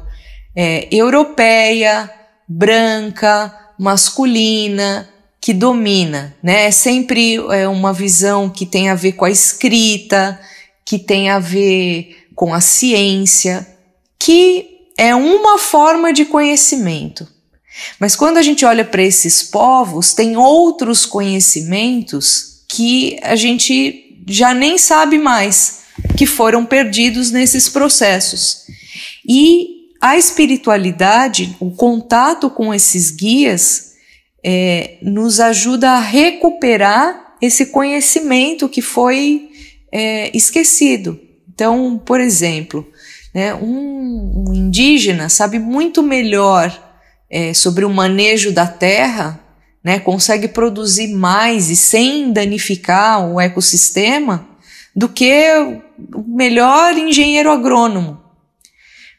é, 0.54 0.87
europeia, 0.93 2.11
branca, 2.47 3.73
masculina, 3.78 5.09
que 5.40 5.52
domina, 5.52 6.35
né? 6.43 6.66
É 6.66 6.71
sempre 6.71 7.37
é, 7.52 7.69
uma 7.69 7.93
visão 7.93 8.49
que 8.49 8.64
tem 8.64 8.88
a 8.88 8.95
ver 8.95 9.12
com 9.12 9.26
a 9.26 9.31
escrita, 9.31 10.40
que 10.85 10.99
tem 10.99 11.31
a 11.31 11.38
ver 11.38 12.29
com 12.35 12.53
a 12.53 12.61
ciência, 12.61 13.67
que 14.19 14.75
é 14.97 15.14
uma 15.14 15.59
forma 15.59 16.12
de 16.12 16.25
conhecimento. 16.25 17.26
Mas 17.99 18.14
quando 18.14 18.37
a 18.37 18.43
gente 18.43 18.64
olha 18.64 18.85
para 18.85 19.03
esses 19.03 19.43
povos, 19.43 20.12
tem 20.12 20.37
outros 20.37 21.05
conhecimentos 21.05 22.64
que 22.69 23.19
a 23.23 23.37
gente 23.37 24.23
já 24.29 24.55
nem 24.55 24.79
sabe 24.79 25.19
mais, 25.19 25.81
que 26.17 26.26
foram 26.26 26.64
perdidos 26.64 27.31
nesses 27.31 27.69
processos. 27.69 28.64
E 29.29 29.91
a 30.00 30.17
espiritualidade, 30.17 31.57
o 31.59 31.71
contato 31.71 32.50
com 32.50 32.73
esses 32.75 33.11
guias, 33.11 33.95
é, 34.45 34.99
nos 35.03 35.41
ajuda 35.41 35.93
a 35.93 36.00
recuperar 36.00 37.37
esse 37.41 37.67
conhecimento 37.67 38.69
que 38.69 38.83
foi 38.83 39.50
é, 39.95 40.37
esquecido. 40.37 41.21
Então, 41.49 41.97
por 42.05 42.21
exemplo, 42.21 42.85
né, 43.33 43.55
um, 43.55 44.49
um, 44.49 44.53
indígena 44.53 45.29
sabe 45.29 45.61
muito 45.61 46.03
melhor 46.03 46.77
é, 47.31 47.55
sobre 47.55 47.85
o 47.85 47.91
manejo 47.91 48.51
da 48.51 48.67
terra, 48.67 49.41
né, 49.85 50.01
consegue 50.01 50.49
produzir 50.49 51.15
mais 51.15 51.71
e 51.71 51.77
sem 51.77 52.33
danificar 52.33 53.25
o 53.25 53.41
ecossistema 53.41 54.49
do 54.97 55.09
que 55.09 55.33
o 56.13 56.25
melhor 56.27 56.99
engenheiro 56.99 57.53
agrônomo. 57.53 58.21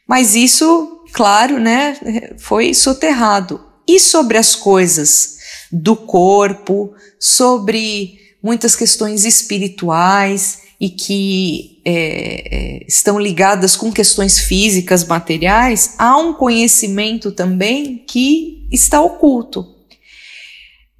Mas 0.06 0.36
isso, 0.36 1.04
claro, 1.14 1.58
né, 1.58 1.96
foi 2.36 2.74
soterrado 2.74 3.64
e 3.88 3.98
sobre 3.98 4.36
as 4.36 4.54
coisas 4.54 5.38
do 5.72 5.96
corpo, 5.96 6.92
sobre 7.18 8.18
muitas 8.42 8.76
questões 8.76 9.24
espirituais 9.24 10.65
e 10.80 10.90
que 10.90 11.80
é, 11.84 11.94
é, 11.94 12.84
estão 12.86 13.18
ligadas 13.18 13.76
com 13.76 13.90
questões 13.90 14.38
físicas, 14.38 15.04
materiais, 15.04 15.94
há 15.98 16.16
um 16.18 16.34
conhecimento 16.34 17.32
também 17.32 18.04
que 18.06 18.66
está 18.70 19.00
oculto. 19.00 19.66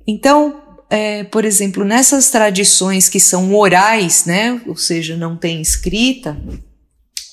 Então, 0.07 0.63
é, 0.89 1.25
por 1.25 1.45
exemplo, 1.45 1.85
nessas 1.85 2.31
tradições 2.31 3.09
que 3.09 3.21
são 3.21 3.55
orais, 3.55 4.25
né, 4.25 4.61
ou 4.67 4.77
seja, 4.77 5.17
não 5.17 5.37
tem 5.37 5.61
escrita, 5.61 6.41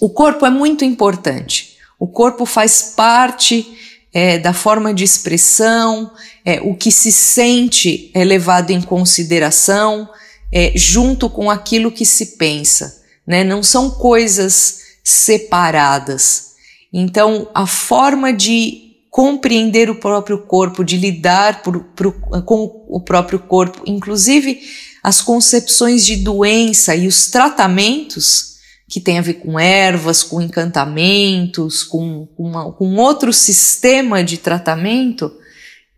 o 0.02 0.10
corpo 0.10 0.46
é 0.46 0.50
muito 0.50 0.84
importante. 0.84 1.78
O 1.98 2.08
corpo 2.08 2.46
faz 2.46 2.94
parte 2.96 3.66
é, 4.12 4.38
da 4.38 4.52
forma 4.52 4.94
de 4.94 5.04
expressão, 5.04 6.12
é, 6.44 6.60
o 6.62 6.76
que 6.76 6.92
se 6.92 7.12
sente 7.12 8.12
é 8.14 8.24
levado 8.24 8.72
em 8.72 8.82
consideração, 8.82 10.10
é, 10.54 10.72
junto 10.76 11.28
com 11.28 11.50
aquilo 11.50 11.92
que 11.92 12.06
se 12.06 12.38
pensa. 12.38 13.02
Né? 13.26 13.44
Não 13.44 13.64
são 13.64 13.90
coisas 13.90 14.82
separadas. 15.04 16.54
Então, 16.94 17.50
a 17.56 17.66
forma 17.66 18.32
de 18.32 18.84
compreender 19.10 19.90
o 19.90 19.96
próprio 19.96 20.40
corpo, 20.40 20.84
de 20.84 20.96
lidar 20.96 21.64
por, 21.64 21.84
por, 21.84 22.14
com 22.44 22.86
o 22.88 23.02
próprio 23.02 23.40
corpo, 23.40 23.82
inclusive 23.86 24.62
as 25.02 25.22
concepções 25.22 26.06
de 26.06 26.18
doença 26.18 26.96
e 26.96 27.08
os 27.08 27.30
tratamentos 27.30 28.54
que 28.88 29.00
tem 29.00 29.18
a 29.18 29.22
ver 29.22 29.36
com 29.36 29.60
ervas, 29.60 30.22
com 30.22 30.40
encantamentos, 30.40 31.84
com, 31.84 32.28
uma, 32.38 32.72
com 32.74 32.96
outro 32.96 33.34
sistema 33.34 34.24
de 34.24 34.38
tratamento, 34.38 35.32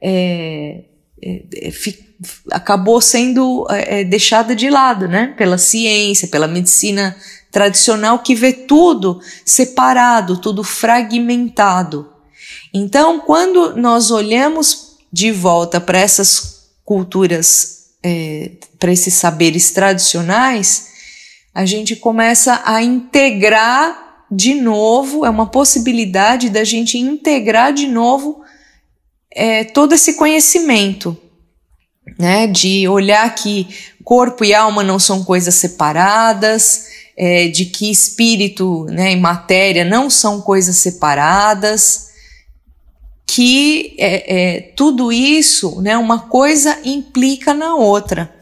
é, 0.01 0.85
é, 1.21 1.43
é 1.67 1.71
acabou 2.51 3.01
sendo 3.01 3.65
é, 3.69 4.01
é, 4.01 4.03
deixada 4.03 4.55
de 4.55 4.69
lado, 4.69 5.07
né? 5.07 5.33
Pela 5.37 5.57
ciência, 5.57 6.27
pela 6.27 6.47
medicina 6.47 7.15
tradicional 7.51 8.19
que 8.19 8.35
vê 8.35 8.51
tudo 8.51 9.19
separado, 9.45 10.37
tudo 10.37 10.63
fragmentado. 10.63 12.11
Então, 12.73 13.19
quando 13.19 13.75
nós 13.75 14.11
olhamos 14.11 14.97
de 15.11 15.31
volta 15.31 15.79
para 15.79 15.97
essas 15.97 16.67
culturas, 16.83 17.91
é, 18.03 18.51
para 18.77 18.91
esses 18.91 19.13
saberes 19.13 19.71
tradicionais, 19.71 20.87
a 21.53 21.65
gente 21.65 21.95
começa 21.95 22.61
a 22.65 22.83
integrar 22.83 24.25
de 24.29 24.53
novo, 24.55 25.25
é 25.25 25.29
uma 25.29 25.45
possibilidade 25.45 26.49
da 26.49 26.63
gente 26.63 26.97
integrar 26.97 27.71
de 27.71 27.87
novo 27.87 28.41
é, 29.31 29.63
todo 29.63 29.93
esse 29.93 30.15
conhecimento, 30.15 31.17
né? 32.17 32.47
De 32.47 32.87
olhar 32.87 33.33
que 33.35 33.67
corpo 34.03 34.45
e 34.45 34.53
alma 34.53 34.83
não 34.83 34.99
são 34.99 35.23
coisas 35.23 35.55
separadas, 35.55 36.87
é, 37.17 37.47
de 37.47 37.65
que 37.65 37.89
espírito 37.89 38.85
né, 38.85 39.13
e 39.13 39.15
matéria 39.15 39.85
não 39.85 40.09
são 40.09 40.41
coisas 40.41 40.75
separadas, 40.77 42.09
que 43.25 43.95
é, 43.97 44.35
é, 44.55 44.61
tudo 44.75 45.11
isso, 45.11 45.81
né, 45.81 45.97
uma 45.97 46.19
coisa 46.19 46.77
implica 46.83 47.53
na 47.53 47.75
outra. 47.75 48.33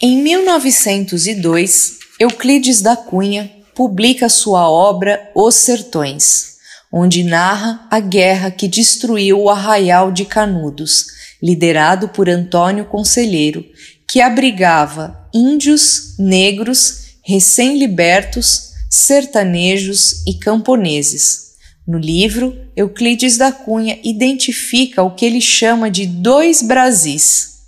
Em 0.00 0.22
1902, 0.22 1.98
Euclides 2.20 2.80
da 2.80 2.96
Cunha 2.96 3.52
publica 3.74 4.28
sua 4.28 4.68
obra 4.70 5.30
Os 5.34 5.56
Sertões, 5.56 6.57
onde 6.92 7.22
narra 7.22 7.86
a 7.90 8.00
guerra 8.00 8.50
que 8.50 8.66
destruiu 8.66 9.40
o 9.40 9.50
arraial 9.50 10.10
de 10.10 10.24
Canudos, 10.24 11.06
liderado 11.42 12.08
por 12.08 12.28
Antônio 12.28 12.84
Conselheiro, 12.84 13.64
que 14.08 14.20
abrigava 14.20 15.28
índios, 15.34 16.16
negros, 16.18 17.18
recém-libertos, 17.24 18.72
sertanejos 18.90 20.26
e 20.26 20.34
camponeses. 20.34 21.48
No 21.86 21.98
livro, 21.98 22.56
Euclides 22.76 23.36
da 23.36 23.52
Cunha 23.52 23.98
identifica 24.02 25.02
o 25.02 25.14
que 25.14 25.24
ele 25.24 25.40
chama 25.40 25.90
de 25.90 26.06
dois 26.06 26.62
Brasis: 26.62 27.60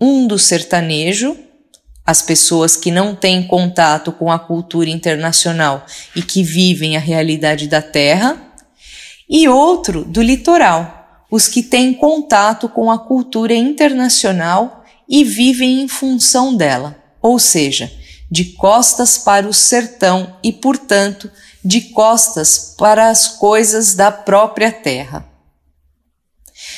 um 0.00 0.26
do 0.26 0.38
sertanejo, 0.38 1.36
as 2.06 2.20
pessoas 2.20 2.76
que 2.76 2.90
não 2.90 3.14
têm 3.14 3.46
contato 3.46 4.12
com 4.12 4.30
a 4.30 4.38
cultura 4.38 4.90
internacional 4.90 5.86
e 6.14 6.22
que 6.22 6.42
vivem 6.42 6.96
a 6.96 7.00
realidade 7.00 7.66
da 7.66 7.80
terra, 7.80 8.53
e 9.28 9.48
outro 9.48 10.04
do 10.04 10.22
litoral, 10.22 11.24
os 11.30 11.48
que 11.48 11.62
têm 11.62 11.94
contato 11.94 12.68
com 12.68 12.90
a 12.90 12.98
cultura 12.98 13.54
internacional 13.54 14.84
e 15.08 15.24
vivem 15.24 15.80
em 15.82 15.88
função 15.88 16.54
dela, 16.54 16.96
ou 17.20 17.38
seja, 17.38 17.90
de 18.30 18.44
costas 18.52 19.18
para 19.18 19.48
o 19.48 19.52
sertão 19.52 20.36
e, 20.42 20.52
portanto, 20.52 21.30
de 21.64 21.80
costas 21.80 22.74
para 22.76 23.08
as 23.08 23.28
coisas 23.28 23.94
da 23.94 24.10
própria 24.12 24.70
terra. 24.70 25.26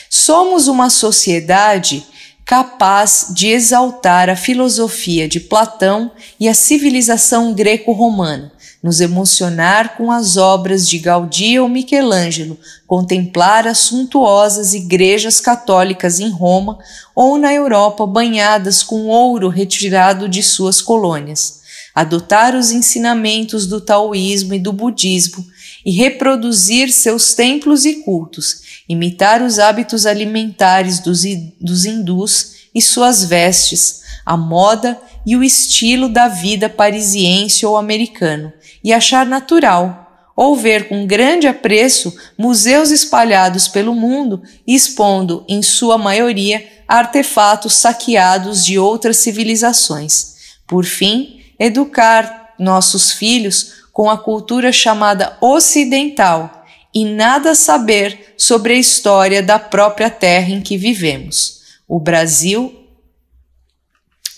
Somos 0.08 0.68
uma 0.68 0.90
sociedade 0.90 2.06
capaz 2.44 3.26
de 3.30 3.48
exaltar 3.48 4.30
a 4.30 4.36
filosofia 4.36 5.28
de 5.28 5.40
Platão 5.40 6.12
e 6.38 6.48
a 6.48 6.54
civilização 6.54 7.52
greco-romana, 7.52 8.52
nos 8.86 9.00
emocionar 9.00 9.96
com 9.96 10.12
as 10.12 10.36
obras 10.36 10.88
de 10.88 11.00
Gaudí 11.00 11.58
ou 11.58 11.68
Michelangelo, 11.68 12.56
contemplar 12.86 13.66
as 13.66 13.78
suntuosas 13.78 14.74
igrejas 14.74 15.40
católicas 15.40 16.20
em 16.20 16.30
Roma 16.30 16.78
ou 17.12 17.36
na 17.36 17.52
Europa 17.52 18.06
banhadas 18.06 18.84
com 18.84 19.08
ouro 19.08 19.48
retirado 19.48 20.28
de 20.28 20.40
suas 20.40 20.80
colônias, 20.80 21.62
adotar 21.92 22.54
os 22.54 22.70
ensinamentos 22.70 23.66
do 23.66 23.80
taoísmo 23.80 24.54
e 24.54 24.60
do 24.60 24.72
budismo 24.72 25.44
e 25.84 25.90
reproduzir 25.90 26.92
seus 26.92 27.34
templos 27.34 27.84
e 27.84 28.04
cultos, 28.04 28.84
imitar 28.88 29.42
os 29.42 29.58
hábitos 29.58 30.06
alimentares 30.06 31.00
dos, 31.00 31.22
dos 31.60 31.84
hindus 31.84 32.68
e 32.72 32.80
suas 32.80 33.24
vestes, 33.24 34.02
a 34.24 34.36
moda 34.36 34.96
e 35.26 35.36
o 35.36 35.42
estilo 35.42 36.08
da 36.08 36.28
vida 36.28 36.68
parisiense 36.68 37.66
ou 37.66 37.76
americano, 37.76 38.52
e 38.86 38.92
achar 38.92 39.26
natural, 39.26 40.30
ou 40.36 40.54
ver 40.54 40.86
com 40.86 41.08
grande 41.08 41.48
apreço 41.48 42.16
museus 42.38 42.92
espalhados 42.92 43.66
pelo 43.66 43.92
mundo 43.92 44.40
expondo, 44.64 45.44
em 45.48 45.60
sua 45.60 45.98
maioria, 45.98 46.64
artefatos 46.86 47.74
saqueados 47.74 48.64
de 48.64 48.78
outras 48.78 49.16
civilizações. 49.16 50.36
Por 50.68 50.84
fim, 50.84 51.40
educar 51.58 52.54
nossos 52.60 53.10
filhos 53.10 53.72
com 53.92 54.08
a 54.08 54.16
cultura 54.16 54.70
chamada 54.70 55.36
ocidental 55.40 56.64
e 56.94 57.04
nada 57.04 57.56
saber 57.56 58.36
sobre 58.38 58.74
a 58.74 58.78
história 58.78 59.42
da 59.42 59.58
própria 59.58 60.10
terra 60.10 60.50
em 60.50 60.60
que 60.60 60.78
vivemos, 60.78 61.62
o 61.88 61.98
Brasil. 61.98 62.72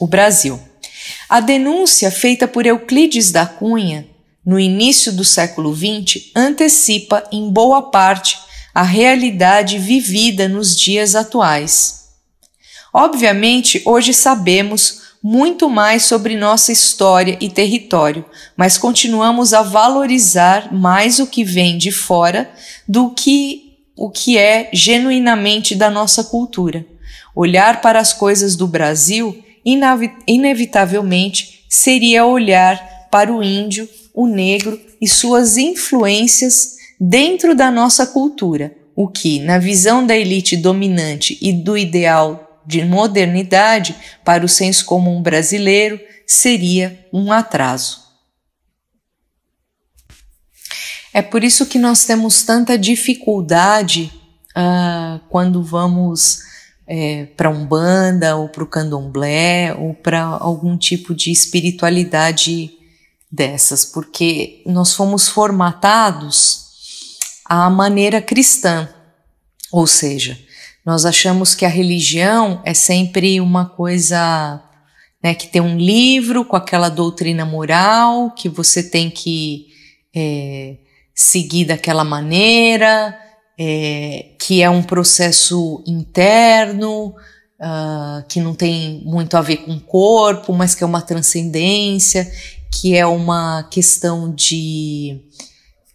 O 0.01 0.07
Brasil. 0.07 0.59
A 1.29 1.39
denúncia 1.39 2.11
feita 2.11 2.49
por 2.49 2.65
Euclides 2.65 3.31
da 3.31 3.45
Cunha 3.45 4.07
no 4.49 4.59
início 4.59 5.13
do 5.13 5.27
século 5.27 5.77
XX 5.77 6.31
antecipa 6.35 7.23
em 7.31 7.51
boa 7.51 7.83
parte 7.91 8.39
a 8.75 8.83
realidade 8.83 9.79
vivida 9.79 10.49
nos 10.49 10.75
dias 10.75 11.15
atuais. 11.15 12.09
Obviamente, 12.91 13.83
hoje 13.85 14.15
sabemos 14.15 15.03
muito 15.23 15.69
mais 15.69 16.05
sobre 16.05 16.35
nossa 16.35 16.73
história 16.73 17.37
e 17.43 17.51
território, 17.51 18.25
mas 18.57 18.79
continuamos 18.79 19.53
a 19.53 19.61
valorizar 19.61 20.73
mais 20.73 21.19
o 21.19 21.27
que 21.27 21.45
vem 21.45 21.77
de 21.77 21.93
fora 21.93 22.51
do 22.89 23.11
que 23.11 23.77
o 23.95 24.09
que 24.09 24.39
é 24.39 24.71
genuinamente 24.73 25.75
da 25.75 25.91
nossa 25.91 26.25
cultura. 26.25 26.87
Olhar 27.37 27.83
para 27.83 28.01
as 28.01 28.15
coisas 28.15 28.57
do 28.57 28.67
Brasil, 28.67 29.45
inevitavelmente, 30.27 31.67
seria 31.69 32.25
olhar 32.25 33.09
para 33.11 33.31
o 33.31 33.43
índio, 33.43 33.87
o 34.19 34.27
negro 34.27 34.77
e 35.01 35.07
suas 35.07 35.57
influências 35.57 36.75
dentro 36.99 37.55
da 37.55 37.71
nossa 37.71 38.05
cultura, 38.05 38.77
o 38.97 39.07
que, 39.07 39.39
na 39.39 39.61
visão 39.61 40.05
da 40.05 40.17
elite 40.17 40.57
dominante 40.57 41.39
e 41.41 41.53
do 41.53 41.79
ideal 41.79 42.61
de 42.67 42.85
modernidade 42.85 43.95
para 44.25 44.45
o 44.45 44.49
senso 44.49 44.85
comum 44.87 45.23
brasileiro 45.23 46.01
seria 46.27 47.07
um 47.13 47.31
atraso. 47.31 48.09
É 51.15 51.23
por 51.23 51.45
isso 51.45 51.65
que 51.67 51.79
nós 51.79 52.05
temos 52.05 52.43
tanta 52.43 52.77
dificuldade 52.77 54.13
uh, 54.51 55.21
quando 55.29 55.63
vamos 55.63 56.41
é, 56.89 57.27
para 57.37 57.51
Umbanda 57.51 58.35
ou 58.35 58.49
para 58.49 58.65
o 58.65 58.67
Candomblé 58.67 59.73
ou 59.75 59.95
para 59.95 60.23
algum 60.23 60.77
tipo 60.77 61.15
de 61.15 61.31
espiritualidade 61.31 62.78
dessas, 63.31 63.85
porque 63.85 64.63
nós 64.67 64.95
fomos 64.95 65.29
formatados 65.29 66.67
à 67.45 67.69
maneira 67.69 68.21
cristã, 68.23 68.89
ou 69.71 69.87
seja, 69.87 70.39
nós 70.85 71.05
achamos 71.05 71.55
que 71.55 71.65
a 71.65 71.69
religião 71.69 72.63
é 72.65 72.73
sempre 72.73 73.41
uma 73.41 73.67
coisa 73.67 74.63
né, 75.23 75.35
que 75.35 75.49
tem 75.49 75.61
um 75.61 75.77
livro 75.77 76.45
com 76.45 76.57
aquela 76.57 76.89
doutrina 76.89 77.45
moral 77.45 78.31
que 78.31 78.49
você 78.49 78.83
tem 78.83 79.11
que 79.11 79.67
é, 80.15 80.77
seguir 81.15 81.67
daquela 81.67 82.05
maneira, 82.05 83.19
é, 83.59 84.31
que 84.39 84.63
é 84.63 84.71
um 84.71 84.83
processo 84.83 85.83
interno, 85.87 87.15
uh, 87.61 88.25
que 88.29 88.41
não 88.41 88.55
tem 88.55 89.03
muito 89.05 89.37
a 89.37 89.43
ver 89.43 89.59
com 89.59 89.73
o 89.73 89.81
corpo, 89.81 90.53
mas 90.53 90.75
que 90.75 90.85
é 90.85 90.87
uma 90.87 91.03
transcendência, 91.03 92.31
que 92.73 92.97
é 92.97 93.07
uma 93.07 93.63
questão 93.65 94.33
de, 94.33 95.21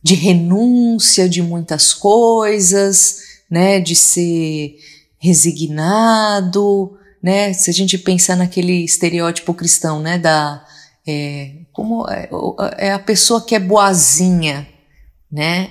de 0.02 0.16
renúncia 0.16 1.30
de 1.30 1.42
muitas 1.42 1.94
coisas 1.94 3.24
né, 3.54 3.80
de 3.80 3.96
ser 3.96 4.78
resignado, 5.20 6.98
né? 7.22 7.54
Se 7.54 7.70
a 7.70 7.74
gente 7.74 8.00
pensar 8.00 8.36
naquele 8.36 8.84
estereótipo 8.84 9.54
cristão, 9.54 10.02
né, 10.02 10.18
da 10.18 10.66
é, 11.06 11.52
como 11.72 12.06
é, 12.10 12.30
é 12.78 12.92
a 12.94 13.00
pessoa 13.00 13.46
que 13.46 13.54
é 13.54 13.60
boazinha, 13.60 14.68
né? 15.32 15.70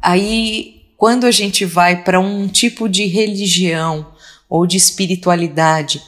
Aí 0.00 0.94
quando 0.96 1.26
a 1.26 1.30
gente 1.30 1.66
vai 1.66 2.02
para 2.02 2.18
um 2.18 2.48
tipo 2.48 2.88
de 2.88 3.06
religião 3.06 4.10
ou 4.48 4.66
de 4.66 4.78
espiritualidade 4.78 6.02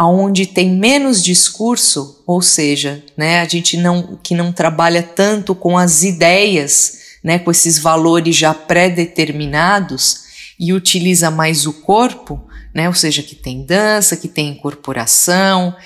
aonde 0.00 0.46
tem 0.46 0.70
menos 0.70 1.22
discurso, 1.22 2.22
ou 2.26 2.40
seja, 2.40 3.04
né, 3.14 3.40
a 3.40 3.44
gente 3.44 3.76
não 3.76 4.18
que 4.22 4.34
não 4.34 4.50
trabalha 4.50 5.02
tanto 5.02 5.54
com 5.54 5.76
as 5.76 6.02
ideias, 6.02 7.18
né, 7.22 7.38
com 7.38 7.50
esses 7.50 7.78
valores 7.78 8.34
já 8.34 8.54
pré-determinados, 8.54 10.22
e 10.58 10.72
utiliza 10.72 11.30
mais 11.30 11.66
o 11.66 11.82
corpo, 11.82 12.42
né? 12.74 12.88
Ou 12.88 12.94
seja, 12.94 13.22
que 13.22 13.34
tem 13.34 13.62
dança, 13.62 14.16
que 14.16 14.26
tem 14.26 14.48
incorporação, 14.48 15.76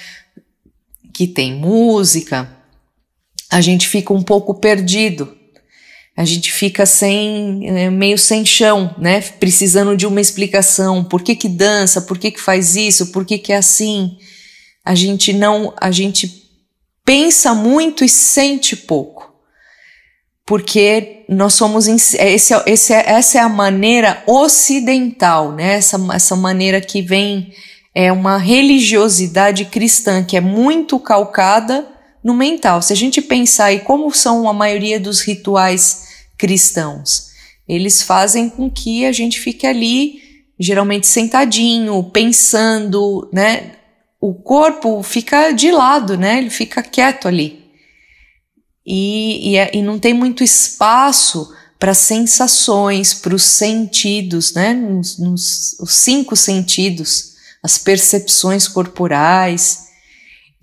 que 1.12 1.26
tem 1.26 1.52
música, 1.52 2.48
a 3.50 3.60
gente 3.60 3.88
fica 3.88 4.12
um 4.12 4.22
pouco 4.22 4.54
perdido. 4.54 5.36
A 6.16 6.24
gente 6.24 6.52
fica 6.52 6.86
sem, 6.86 7.60
né, 7.72 7.90
meio 7.90 8.16
sem 8.16 8.46
chão, 8.46 8.94
né? 8.98 9.20
Precisando 9.20 9.96
de 9.96 10.06
uma 10.06 10.20
explicação. 10.20 11.02
Por 11.02 11.22
que 11.22 11.34
que 11.34 11.48
dança? 11.48 12.02
Por 12.02 12.18
que 12.18 12.30
que 12.30 12.40
faz 12.40 12.76
isso? 12.76 13.10
Por 13.12 13.24
que 13.24 13.36
que 13.36 13.52
é 13.52 13.56
assim? 13.56 14.16
A 14.84 14.94
gente 14.94 15.32
não, 15.32 15.74
a 15.80 15.90
gente 15.90 16.44
pensa 17.04 17.52
muito 17.52 18.04
e 18.04 18.08
sente 18.08 18.76
pouco 18.76 19.34
porque 20.46 21.24
nós 21.28 21.54
somos 21.54 21.88
esse, 21.88 22.16
esse, 22.66 22.92
essa 22.92 23.38
é 23.38 23.40
a 23.40 23.48
maneira 23.48 24.22
ocidental, 24.26 25.52
né? 25.52 25.74
Essa, 25.74 25.98
essa 26.12 26.36
maneira 26.36 26.80
que 26.80 27.00
vem 27.00 27.52
é 27.94 28.12
uma 28.12 28.36
religiosidade 28.36 29.64
cristã 29.66 30.22
que 30.22 30.36
é 30.36 30.40
muito 30.40 30.98
calcada 30.98 31.86
no 32.24 32.34
mental. 32.34 32.80
Se 32.80 32.92
a 32.92 32.96
gente 32.96 33.20
pensar 33.20 33.72
em 33.72 33.80
como 33.80 34.10
são 34.12 34.48
a 34.48 34.52
maioria 34.52 34.98
dos 34.98 35.20
rituais 35.20 36.08
cristãos, 36.38 37.28
eles 37.68 38.02
fazem 38.02 38.48
com 38.48 38.70
que 38.70 39.04
a 39.04 39.12
gente 39.12 39.38
fique 39.38 39.66
ali, 39.66 40.20
geralmente 40.58 41.06
sentadinho, 41.06 42.02
pensando, 42.04 43.28
né? 43.32 43.72
O 44.20 44.32
corpo 44.32 45.02
fica 45.02 45.52
de 45.52 45.70
lado, 45.70 46.16
né? 46.16 46.38
Ele 46.38 46.50
fica 46.50 46.82
quieto 46.82 47.28
ali 47.28 47.64
e, 48.86 49.52
e, 49.52 49.56
é, 49.56 49.70
e 49.74 49.82
não 49.82 49.98
tem 49.98 50.12
muito 50.12 50.44
espaço 50.44 51.52
para 51.78 51.94
sensações, 51.94 53.14
para 53.14 53.34
os 53.34 53.42
sentidos, 53.42 54.52
né? 54.52 54.74
Nos, 54.74 55.18
nos, 55.18 55.76
os 55.80 55.94
cinco 55.94 56.36
sentidos, 56.36 57.34
as 57.62 57.78
percepções 57.78 58.68
corporais. 58.68 59.84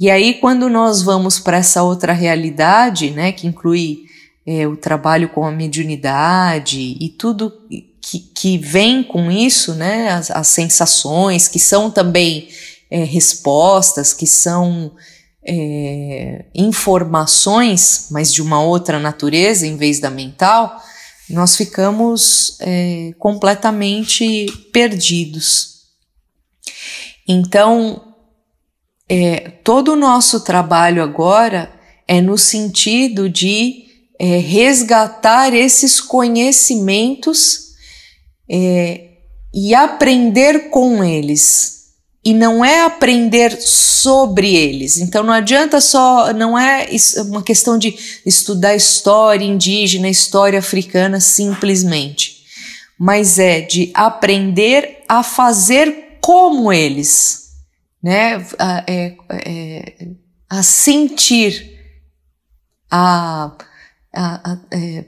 E 0.01 0.09
aí, 0.09 0.33
quando 0.33 0.67
nós 0.67 1.03
vamos 1.03 1.39
para 1.39 1.57
essa 1.57 1.83
outra 1.83 2.11
realidade, 2.11 3.11
né, 3.11 3.31
que 3.31 3.45
inclui 3.45 4.05
é, 4.47 4.67
o 4.67 4.75
trabalho 4.75 5.29
com 5.29 5.45
a 5.45 5.51
mediunidade 5.51 6.97
e 6.99 7.07
tudo 7.07 7.53
que, 8.01 8.17
que 8.33 8.57
vem 8.57 9.03
com 9.03 9.29
isso, 9.29 9.75
né, 9.75 10.09
as, 10.09 10.31
as 10.31 10.47
sensações, 10.47 11.47
que 11.47 11.59
são 11.59 11.91
também 11.91 12.49
é, 12.89 13.03
respostas, 13.03 14.11
que 14.11 14.25
são 14.25 14.91
é, 15.45 16.45
informações, 16.55 18.07
mas 18.09 18.33
de 18.33 18.41
uma 18.41 18.59
outra 18.59 18.97
natureza 18.97 19.67
em 19.67 19.77
vez 19.77 19.99
da 19.99 20.09
mental, 20.09 20.81
nós 21.29 21.55
ficamos 21.55 22.57
é, 22.59 23.13
completamente 23.19 24.47
perdidos. 24.73 25.81
Então, 27.27 28.10
é, 29.13 29.51
todo 29.61 29.91
o 29.91 29.95
nosso 29.97 30.39
trabalho 30.39 31.03
agora 31.03 31.69
é 32.07 32.21
no 32.21 32.37
sentido 32.37 33.29
de 33.29 33.83
é, 34.17 34.37
resgatar 34.37 35.53
esses 35.53 35.99
conhecimentos 35.99 37.71
é, 38.49 39.09
e 39.53 39.75
aprender 39.75 40.69
com 40.69 41.03
eles. 41.03 41.81
E 42.23 42.33
não 42.33 42.63
é 42.63 42.83
aprender 42.85 43.59
sobre 43.59 44.55
eles. 44.55 44.95
Então 44.95 45.25
não 45.25 45.33
adianta 45.33 45.81
só, 45.81 46.31
não 46.31 46.57
é 46.57 46.87
uma 47.25 47.43
questão 47.43 47.77
de 47.77 47.93
estudar 48.25 48.77
história 48.77 49.43
indígena, 49.43 50.07
história 50.07 50.59
africana 50.59 51.19
simplesmente, 51.19 52.45
mas 52.97 53.37
é 53.37 53.59
de 53.59 53.91
aprender 53.93 54.99
a 55.09 55.21
fazer 55.21 56.17
como 56.21 56.71
eles, 56.71 57.40
né? 58.01 58.45
A, 58.57 58.83
é, 58.87 59.17
é, 59.29 60.07
a 60.49 60.63
sentir, 60.63 61.79
a, 62.89 63.51
a, 64.13 64.57
é, 64.71 65.05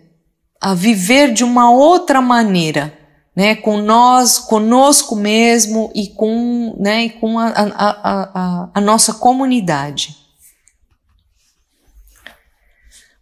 a 0.61 0.73
viver 0.73 1.33
de 1.33 1.43
uma 1.43 1.71
outra 1.71 2.21
maneira 2.21 2.97
né, 3.35 3.55
com 3.55 3.81
nós, 3.81 4.37
conosco 4.37 5.15
mesmo 5.15 5.91
e 5.95 6.07
com, 6.07 6.75
né, 6.79 7.05
e 7.05 7.09
com 7.09 7.39
a, 7.39 7.47
a, 7.47 7.89
a, 7.89 8.69
a 8.73 8.81
nossa 8.81 9.13
comunidade. 9.13 10.15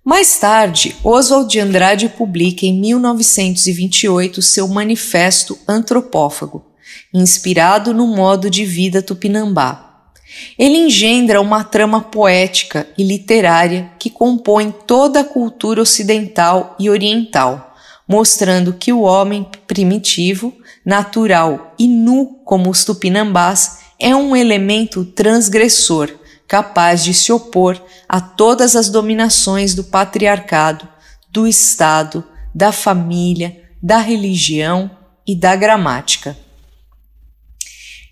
Mais 0.04 0.38
tarde, 0.40 0.96
Oswald 1.04 1.50
de 1.50 1.60
Andrade 1.60 2.10
publica 2.10 2.66
em 2.66 2.80
1928 2.80 4.42
seu 4.42 4.68
Manifesto 4.68 5.58
Antropófago, 5.68 6.71
inspirado 7.14 7.94
no 7.94 8.08
modo 8.08 8.50
de 8.50 8.66
vida 8.66 9.02
tupinambá. 9.02 10.06
Ele 10.58 10.78
engendra 10.78 11.42
uma 11.42 11.64
trama 11.64 12.02
poética 12.02 12.88
e 12.98 13.04
literária 13.04 13.92
que 14.00 14.10
compõe 14.10 14.72
toda 14.72 15.22
a 15.22 15.26
cultura 15.26 15.82
ocidental 15.82 16.76
e 16.80 16.90
oriental, 16.90 17.76
mostrando 18.08 18.74
que 18.74 18.94
o 18.94 19.02
homem 19.02 19.46
primitivo, 19.68 20.54
natural 20.86 21.74
e 21.78 21.88
nu 21.88 22.40
como 22.44 22.70
os 22.70 22.84
tupinambás 22.84 23.80
é 24.00 24.16
um 24.16 24.36
elemento 24.36 25.06
transgressor 25.06 26.10
capaz 26.48 27.04
de 27.04 27.14
se 27.14 27.32
opor 27.32 27.82
a 28.10 28.20
todas 28.20 28.76
as 28.76 28.90
dominações 28.90 29.74
do 29.74 29.86
patriarcado, 29.86 30.86
do 31.30 31.48
Estado, 31.48 32.24
da 32.54 32.74
família, 32.74 33.64
da 33.82 34.00
religião 34.00 34.92
e 35.26 35.34
da 35.34 35.56
gramática. 35.56 36.36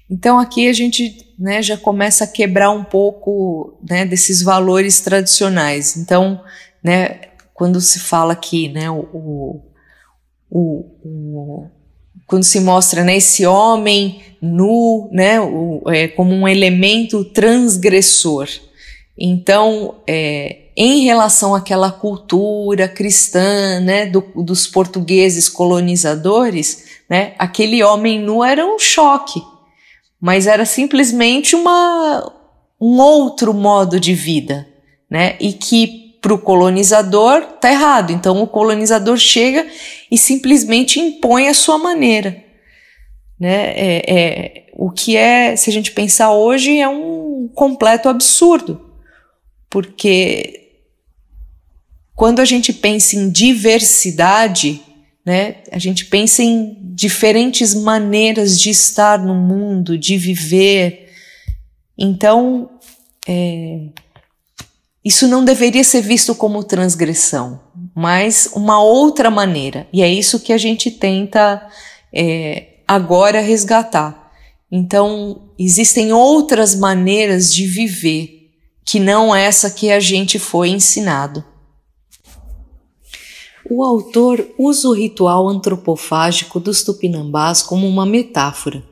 Então 0.09 0.39
aqui 0.39 0.67
a 0.67 0.73
gente 0.73 1.33
né, 1.37 1.61
já 1.61 1.77
começa 1.77 2.23
a 2.23 2.27
quebrar 2.27 2.71
um 2.71 2.83
pouco 2.83 3.77
né, 3.87 4.05
desses 4.05 4.41
valores 4.41 4.99
tradicionais. 4.99 5.95
Então, 5.95 6.41
né, 6.83 7.21
quando 7.53 7.79
se 7.79 7.99
fala 7.99 8.33
aqui, 8.33 8.69
né, 8.69 8.89
o, 8.89 9.61
o, 10.49 10.85
o, 11.03 11.67
quando 12.25 12.43
se 12.43 12.59
mostra 12.59 13.03
né, 13.03 13.17
esse 13.17 13.45
homem 13.45 14.21
nu, 14.41 15.09
né, 15.11 15.39
o, 15.39 15.81
é, 15.87 16.07
como 16.07 16.33
um 16.33 16.47
elemento 16.47 17.23
transgressor. 17.25 18.47
Então, 19.17 20.01
é, 20.07 20.69
em 20.75 21.03
relação 21.03 21.53
àquela 21.53 21.91
cultura 21.91 22.87
cristã, 22.87 23.81
né, 23.81 24.05
do, 24.05 24.21
dos 24.35 24.65
portugueses 24.65 25.49
colonizadores, 25.49 26.85
né, 27.09 27.33
aquele 27.37 27.83
homem 27.83 28.21
nu 28.21 28.43
era 28.43 28.65
um 28.65 28.79
choque, 28.79 29.41
mas 30.19 30.47
era 30.47 30.65
simplesmente 30.65 31.55
uma, 31.55 32.33
um 32.79 32.99
outro 32.99 33.53
modo 33.53 33.99
de 33.99 34.13
vida, 34.13 34.67
né, 35.09 35.35
e 35.39 35.53
que 35.53 36.17
para 36.21 36.33
o 36.33 36.37
colonizador 36.37 37.41
tá 37.61 37.71
errado. 37.71 38.11
Então 38.11 38.41
o 38.41 38.47
colonizador 38.47 39.17
chega 39.17 39.65
e 40.11 40.17
simplesmente 40.17 40.99
impõe 40.99 41.47
a 41.47 41.53
sua 41.53 41.77
maneira. 41.77 42.43
Né? 43.39 43.73
É, 43.75 44.03
é, 44.07 44.65
o 44.73 44.91
que 44.91 45.15
é, 45.15 45.55
se 45.55 45.69
a 45.69 45.73
gente 45.73 45.91
pensar 45.91 46.31
hoje, 46.31 46.77
é 46.77 46.87
um 46.87 47.49
completo 47.55 48.09
absurdo, 48.09 48.93
porque 49.69 50.71
quando 52.15 52.41
a 52.41 52.45
gente 52.45 52.73
pensa 52.73 53.15
em 53.15 53.29
diversidade, 53.29 54.81
né, 55.25 55.57
a 55.71 55.79
gente 55.79 56.05
pensa 56.05 56.43
em 56.43 56.77
diferentes 56.99 57.73
maneiras 57.73 58.59
de 58.59 58.69
estar 58.69 59.17
no 59.19 59.33
mundo, 59.33 59.97
de 59.97 60.17
viver. 60.17 61.09
Então, 61.97 62.69
é, 63.25 63.85
isso 65.03 65.25
não 65.25 65.45
deveria 65.45 65.81
ser 65.81 66.01
visto 66.01 66.35
como 66.35 66.61
transgressão, 66.61 67.61
mas 67.95 68.49
uma 68.53 68.83
outra 68.83 69.31
maneira. 69.31 69.87
E 69.93 70.01
é 70.01 70.09
isso 70.09 70.41
que 70.41 70.51
a 70.51 70.57
gente 70.57 70.91
tenta 70.91 71.65
é, 72.13 72.79
agora 72.85 73.39
resgatar. 73.39 74.33
Então, 74.69 75.53
existem 75.57 76.11
outras 76.11 76.75
maneiras 76.75 77.53
de 77.53 77.65
viver 77.65 78.51
que 78.83 78.99
não 78.99 79.33
essa 79.33 79.69
que 79.69 79.89
a 79.89 80.01
gente 80.01 80.37
foi 80.37 80.67
ensinado. 80.67 81.45
O 83.71 83.83
autor 83.83 84.47
usa 84.57 84.89
o 84.89 84.93
ritual 84.93 85.47
antropofágico 85.47 86.59
dos 86.59 86.81
tupinambás 86.83 87.61
como 87.61 87.87
uma 87.87 88.03
metáfora, 88.03 88.83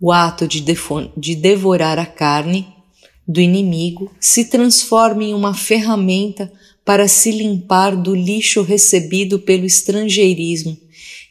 o 0.00 0.10
ato 0.10 0.48
de, 0.48 0.60
de 1.16 1.36
devorar 1.36 2.00
a 2.00 2.04
carne 2.04 2.66
do 3.26 3.40
inimigo 3.40 4.10
se 4.18 4.46
transforma 4.46 5.22
em 5.22 5.32
uma 5.32 5.54
ferramenta 5.54 6.52
para 6.84 7.06
se 7.06 7.30
limpar 7.30 7.96
do 7.96 8.12
lixo 8.12 8.62
recebido 8.62 9.38
pelo 9.38 9.64
estrangeirismo, 9.64 10.76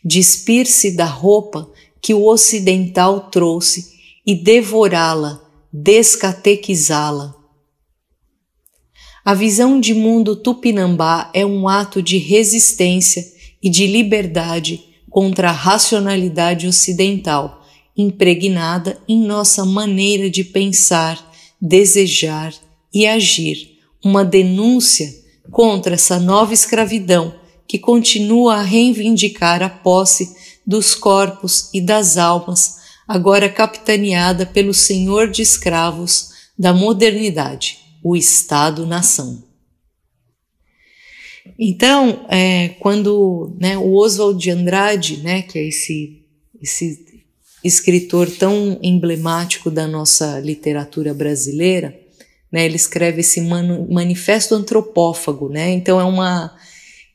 despir-se 0.04 0.96
da 0.96 1.06
roupa 1.06 1.70
que 2.02 2.14
o 2.14 2.26
ocidental 2.26 3.30
trouxe 3.30 3.94
e 4.26 4.34
devorá-la, 4.34 5.42
descatequizá-la. 5.72 7.43
A 9.26 9.34
visão 9.34 9.80
de 9.80 9.94
mundo 9.94 10.36
tupinambá 10.36 11.32
é 11.34 11.46
um 11.46 11.66
ato 11.68 12.02
de 12.02 12.18
resistência 12.18 13.26
e 13.62 13.70
de 13.70 13.88
liberdade 13.88 14.84
contra 15.10 15.50
a 15.50 15.54
racionalidade 15.54 16.68
ocidental, 16.68 17.66
impregnada 17.96 19.00
em 19.08 19.22
nossa 19.26 19.64
maneira 19.64 20.30
de 20.30 20.44
pensar 20.44 21.32
desejar 21.62 22.54
e 22.94 23.08
agir, 23.08 23.80
uma 24.04 24.26
denúncia 24.26 25.10
contra 25.50 25.94
essa 25.94 26.20
nova 26.20 26.54
escravidão 26.54 27.34
que 27.66 27.80
continua 27.80 28.56
a 28.56 28.62
reivindicar 28.62 29.64
a 29.64 29.70
posse 29.70 30.36
dos 30.68 30.94
corpos 30.94 31.70
e 31.74 31.80
das 31.80 32.18
almas, 32.18 32.80
agora 33.08 33.48
capitaneada 33.48 34.46
pelo 34.46 34.74
senhor 34.74 35.30
de 35.30 35.42
escravos 35.42 36.32
da 36.60 36.74
modernidade, 36.74 37.83
o 38.04 38.16
Estado-nação. 38.16 39.44
Então, 41.58 42.26
é, 42.30 42.70
quando 42.80 43.56
né, 43.60 43.78
o 43.78 43.96
Oswald 43.96 44.40
de 44.42 44.52
Andrade, 44.52 45.18
né, 45.18 45.42
que 45.42 45.58
é 45.58 45.68
esse, 45.68 46.26
esse 46.62 47.24
escritor 47.64 48.30
tão 48.30 48.78
emblemático 48.82 49.72
da 49.72 49.88
nossa 49.88 50.40
literatura 50.40 51.14
brasileira, 51.14 51.98
né? 52.54 52.66
Ele 52.66 52.76
escreve 52.76 53.22
esse 53.22 53.42
manifesto 53.42 54.54
antropófago, 54.54 55.50
né? 55.50 55.72
Então 55.72 56.00
é 56.00 56.04
uma 56.04 56.56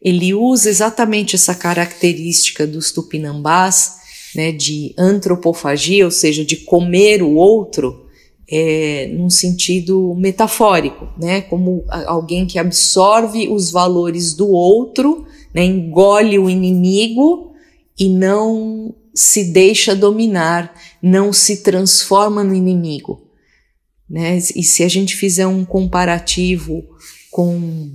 ele 0.01 0.33
usa 0.33 0.71
exatamente 0.71 1.35
essa 1.35 1.55
característica 1.55 2.65
dos 2.65 2.93
tupinambás, 2.93 3.97
né, 4.33 4.53
de 4.53 4.95
antropofagia, 4.97 6.05
ou 6.05 6.11
seja, 6.11 6.45
de 6.45 6.59
comer 6.59 7.21
o 7.21 7.35
outro, 7.35 8.08
é, 8.51 9.11
num 9.13 9.29
sentido 9.29 10.15
metafórico, 10.15 11.09
né, 11.21 11.43
como 11.43 11.85
alguém 12.07 12.47
que 12.47 12.59
absorve 12.59 13.49
os 13.49 13.71
valores 13.71 14.33
do 14.33 14.49
outro, 14.49 15.27
né, 15.55 15.65
engole 15.65 16.39
o 16.39 16.49
inimigo 16.49 17.53
e 17.99 18.09
não 18.09 18.95
se 19.15 19.53
deixa 19.53 19.95
dominar, 19.95 20.75
não 21.03 21.33
se 21.33 21.63
transforma 21.63 22.43
no 22.43 22.55
inimigo. 22.55 23.29
Né? 24.09 24.39
E 24.39 24.63
se 24.63 24.83
a 24.83 24.89
gente 24.89 25.15
fizer 25.17 25.47
um 25.47 25.65
comparativo 25.65 26.83
com 27.31 27.91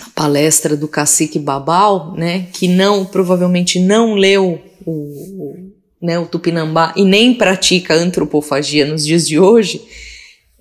a 0.00 0.10
palestra 0.10 0.76
do 0.76 0.88
cacique 0.88 1.38
Babal, 1.38 2.14
né, 2.16 2.48
que 2.52 2.66
não 2.66 3.04
provavelmente 3.04 3.78
não 3.78 4.14
leu 4.14 4.60
o, 4.84 5.54
né, 6.00 6.18
o 6.18 6.26
Tupinambá 6.26 6.94
e 6.96 7.04
nem 7.04 7.34
pratica 7.34 7.94
antropofagia 7.94 8.86
nos 8.86 9.04
dias 9.04 9.26
de 9.26 9.38
hoje, 9.38 9.82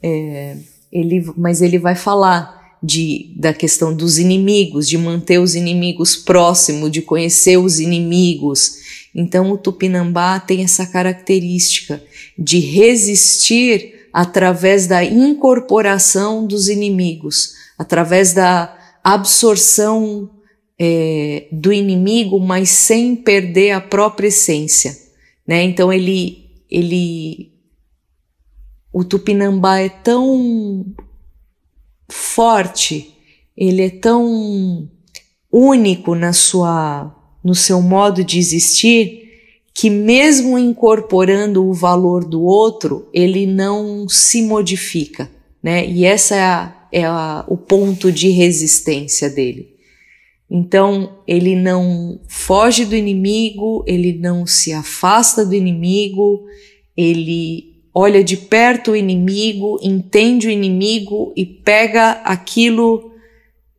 é, 0.02 0.58
ele, 0.92 1.26
mas 1.38 1.62
ele 1.62 1.78
vai 1.78 1.96
falar 1.96 2.78
de, 2.82 3.34
da 3.36 3.54
questão 3.54 3.94
dos 3.96 4.18
inimigos, 4.18 4.88
de 4.88 4.98
manter 4.98 5.40
os 5.40 5.56
inimigos 5.56 6.16
próximos, 6.16 6.92
de 6.92 7.02
conhecer 7.02 7.58
os 7.58 7.80
inimigos, 7.80 8.78
então, 9.18 9.52
o 9.52 9.58
tupinambá 9.58 10.40
tem 10.40 10.64
essa 10.64 10.86
característica 10.86 12.04
de 12.38 12.60
resistir 12.60 14.10
através 14.14 14.86
da 14.86 15.04
incorporação 15.04 16.46
dos 16.46 16.70
inimigos, 16.70 17.54
através 17.80 18.32
da 18.32 18.78
absorção 19.04 20.30
é, 20.80 21.48
do 21.52 21.74
inimigo, 21.74 22.40
mas 22.40 22.70
sem 22.70 23.16
perder 23.16 23.72
a 23.72 23.82
própria 23.82 24.28
essência. 24.28 24.96
Né? 25.48 25.64
Então, 25.64 25.94
ele, 25.94 26.50
ele, 26.70 27.54
o 28.92 29.04
tupinambá 29.04 29.80
é 29.80 29.90
tão 29.90 30.86
forte, 32.10 33.16
ele 33.56 33.82
é 33.82 33.90
tão 33.90 34.90
único 35.52 36.14
na 36.14 36.34
sua 36.34 37.14
no 37.44 37.56
seu 37.56 37.82
modo 37.82 38.26
de 38.26 38.38
existir 38.38 39.24
que, 39.74 39.90
mesmo 39.90 40.58
incorporando 40.58 41.66
o 41.66 41.74
valor 41.74 42.26
do 42.26 42.44
outro, 42.44 43.08
ele 43.14 43.46
não 43.46 44.10
se 44.10 44.42
modifica, 44.42 45.32
né? 45.64 45.88
E 45.88 46.04
essa 46.04 46.36
é, 46.36 46.42
a, 46.42 46.88
é 46.92 47.06
a, 47.06 47.46
o 47.48 47.56
ponto 47.56 48.12
de 48.12 48.30
resistência 48.30 49.30
dele. 49.30 49.77
Então, 50.50 51.20
ele 51.28 51.56
não 51.56 52.20
foge 52.28 52.86
do 52.86 52.96
inimigo, 52.96 53.84
ele 53.86 54.14
não 54.14 54.46
se 54.46 54.72
afasta 54.72 55.46
do 55.46 55.54
inimigo, 55.54 56.46
ele 56.96 57.82
olha 57.94 58.24
de 58.24 58.38
perto 58.38 58.92
o 58.92 58.96
inimigo, 58.96 59.80
entende 59.82 60.48
o 60.48 60.52
inimigo 60.52 61.34
e 61.36 61.46
pega 61.46 62.12
aquilo 62.24 63.12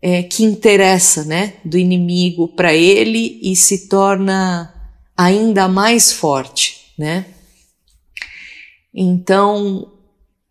é, 0.02 0.22
que 0.22 0.44
interessa, 0.44 1.24
né, 1.24 1.54
do 1.64 1.78
inimigo 1.78 2.48
para 2.48 2.74
ele 2.74 3.38
e 3.42 3.56
se 3.56 3.88
torna 3.88 4.74
ainda 5.16 5.68
mais 5.68 6.12
forte, 6.12 6.92
né? 6.98 7.26
Então, 8.94 9.92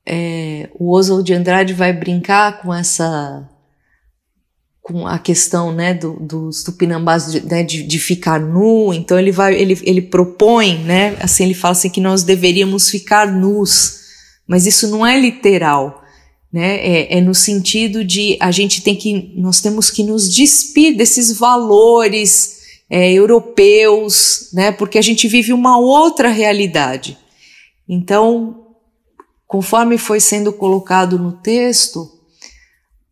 é, 0.05 0.69
o 0.79 0.93
Oswald 0.93 1.25
de 1.25 1.33
Andrade 1.33 1.73
vai 1.73 1.91
brincar 1.91 2.61
com 2.61 2.73
essa 2.73 3.49
com 4.87 5.05
a 5.05 5.19
questão 5.19 5.73
né, 5.73 5.93
do, 5.93 6.13
dos 6.13 6.63
tupinambás 6.63 7.29
de, 7.29 7.41
né, 7.45 7.61
de, 7.61 7.83
de, 7.83 7.99
ficar 7.99 8.39
nu, 8.39 8.93
então 8.93 9.19
ele 9.19 9.33
vai, 9.33 9.53
ele, 9.53 9.77
ele 9.83 10.01
propõe, 10.01 10.77
né, 10.77 11.17
assim, 11.19 11.43
ele 11.43 11.53
fala 11.53 11.73
assim 11.73 11.89
que 11.89 11.99
nós 11.99 12.23
deveríamos 12.23 12.89
ficar 12.89 13.29
nus, 13.29 13.99
mas 14.47 14.65
isso 14.65 14.87
não 14.87 15.05
é 15.05 15.19
literal, 15.19 16.01
né, 16.53 16.77
é, 16.77 17.17
é 17.17 17.21
no 17.21 17.35
sentido 17.35 18.01
de 18.05 18.37
a 18.39 18.49
gente 18.49 18.81
tem 18.81 18.95
que, 18.95 19.33
nós 19.35 19.59
temos 19.59 19.91
que 19.91 20.03
nos 20.03 20.33
despir 20.33 20.95
desses 20.95 21.37
valores 21.37 22.59
é, 22.89 23.11
europeus, 23.11 24.47
né, 24.53 24.71
porque 24.71 24.97
a 24.97 25.01
gente 25.01 25.27
vive 25.27 25.51
uma 25.51 25.77
outra 25.77 26.29
realidade. 26.29 27.17
Então, 27.89 28.67
conforme 29.45 29.97
foi 29.97 30.21
sendo 30.21 30.53
colocado 30.53 31.19
no 31.19 31.33
texto, 31.33 32.16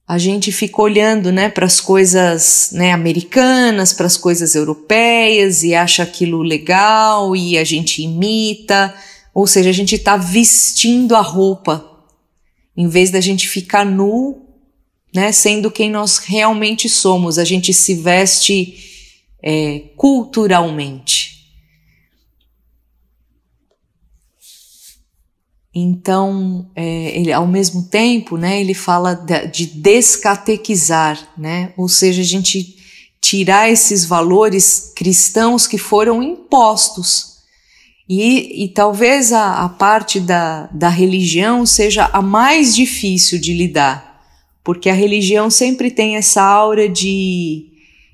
a 0.07 0.17
gente 0.19 0.51
fica 0.51 0.81
olhando 0.81 1.31
né, 1.31 1.49
para 1.49 1.65
as 1.65 1.81
coisas 1.81 2.69
né, 2.71 2.91
americanas, 2.91 3.91
para 3.91 4.05
as 4.05 4.15
coisas 4.15 4.53
europeias 4.53 5.63
e 5.63 5.73
acha 5.73 6.03
aquilo 6.03 6.43
legal 6.43 7.35
e 7.35 7.57
a 7.57 7.63
gente 7.63 8.03
imita, 8.03 8.93
ou 9.33 9.47
seja, 9.47 9.69
a 9.69 9.73
gente 9.73 9.95
está 9.95 10.15
vestindo 10.15 11.15
a 11.15 11.21
roupa 11.21 11.91
em 12.77 12.87
vez 12.87 13.09
da 13.09 13.21
gente 13.21 13.47
ficar 13.47 13.85
nu, 13.85 14.45
né, 15.13 15.31
sendo 15.31 15.71
quem 15.71 15.89
nós 15.89 16.17
realmente 16.17 16.87
somos. 16.87 17.39
A 17.39 17.45
gente 17.45 17.73
se 17.73 17.95
veste 17.95 18.77
é, 19.41 19.79
culturalmente. 19.95 21.34
Então, 25.77 26.71
é, 26.73 27.19
ele, 27.19 27.33
ao 27.33 27.45
mesmo 27.45 27.83
tempo, 27.83 28.37
né, 28.37 28.61
ele 28.61 28.73
fala 28.73 29.13
de, 29.13 29.47
de 29.47 29.65
descatequizar, 29.65 31.19
né, 31.37 31.73
ou 31.75 31.89
seja, 31.89 32.21
a 32.21 32.25
gente 32.25 32.77
tirar 33.19 33.69
esses 33.69 34.05
valores 34.05 34.93
cristãos 34.95 35.67
que 35.67 35.77
foram 35.77 36.23
impostos. 36.23 37.35
E, 38.07 38.63
e 38.63 38.69
talvez 38.69 39.33
a, 39.33 39.65
a 39.65 39.69
parte 39.69 40.19
da, 40.19 40.67
da 40.67 40.87
religião 40.87 41.65
seja 41.65 42.05
a 42.13 42.21
mais 42.21 42.73
difícil 42.73 43.37
de 43.37 43.51
lidar, 43.51 44.23
porque 44.63 44.89
a 44.89 44.93
religião 44.93 45.49
sempre 45.49 45.91
tem 45.91 46.15
essa 46.15 46.41
aura 46.41 46.87
de, 46.87 47.65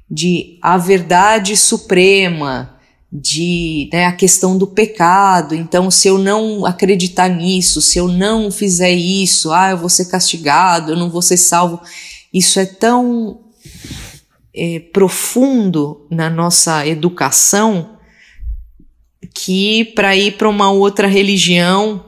de 0.10 0.58
a 0.62 0.78
verdade 0.78 1.56
suprema, 1.56 2.71
de 3.12 3.90
né, 3.92 4.06
a 4.06 4.14
questão 4.14 4.58
do 4.58 4.66
pecado. 4.66 5.54
Então, 5.54 5.92
se 5.92 6.08
eu 6.08 6.18
não 6.18 6.66
acreditar 6.66 7.28
nisso, 7.28 7.82
se 7.82 7.98
eu 7.98 8.08
não 8.08 8.50
fizer 8.50 8.92
isso, 8.92 9.52
ah, 9.52 9.72
eu 9.72 9.78
vou 9.78 9.90
ser 9.90 10.06
castigado, 10.06 10.94
eu 10.94 10.98
não 10.98 11.10
vou 11.10 11.22
ser 11.22 11.38
salvo. 11.38 11.82
Isso 12.34 12.60
é 12.60 12.66
tão 12.66 13.42
é, 14.56 14.80
profundo 14.94 16.08
na 16.10 16.30
nossa 16.30 16.88
educação 16.88 17.98
que 19.34 19.86
para 19.86 20.16
ir 20.16 20.38
para 20.38 20.50
uma 20.50 20.72
outra 20.72 21.08
religião 21.08 22.06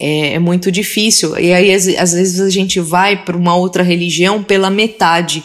é, 0.00 0.34
é, 0.34 0.38
muito 0.40 0.72
difícil. 0.72 1.38
E 1.38 1.52
aí, 1.52 1.72
às, 1.72 1.86
às 1.86 2.12
vezes, 2.12 2.40
a 2.40 2.50
gente 2.50 2.80
vai 2.80 3.24
para 3.24 3.36
uma 3.36 3.54
outra 3.54 3.84
religião 3.84 4.42
pela 4.42 4.68
metade. 4.68 5.44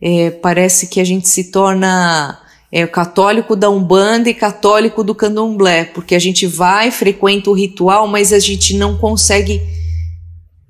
É, 0.00 0.30
parece 0.30 0.88
que 0.88 1.00
a 1.00 1.04
gente 1.04 1.26
se 1.26 1.50
torna 1.50 2.41
é, 2.72 2.86
católico 2.86 3.54
da 3.54 3.68
Umbanda 3.68 4.30
e 4.30 4.34
católico 4.34 5.04
do 5.04 5.14
Candomblé, 5.14 5.84
porque 5.84 6.14
a 6.14 6.18
gente 6.18 6.46
vai, 6.46 6.90
frequenta 6.90 7.50
o 7.50 7.52
ritual, 7.52 8.08
mas 8.08 8.32
a 8.32 8.38
gente 8.38 8.74
não 8.78 8.96
consegue 8.96 9.60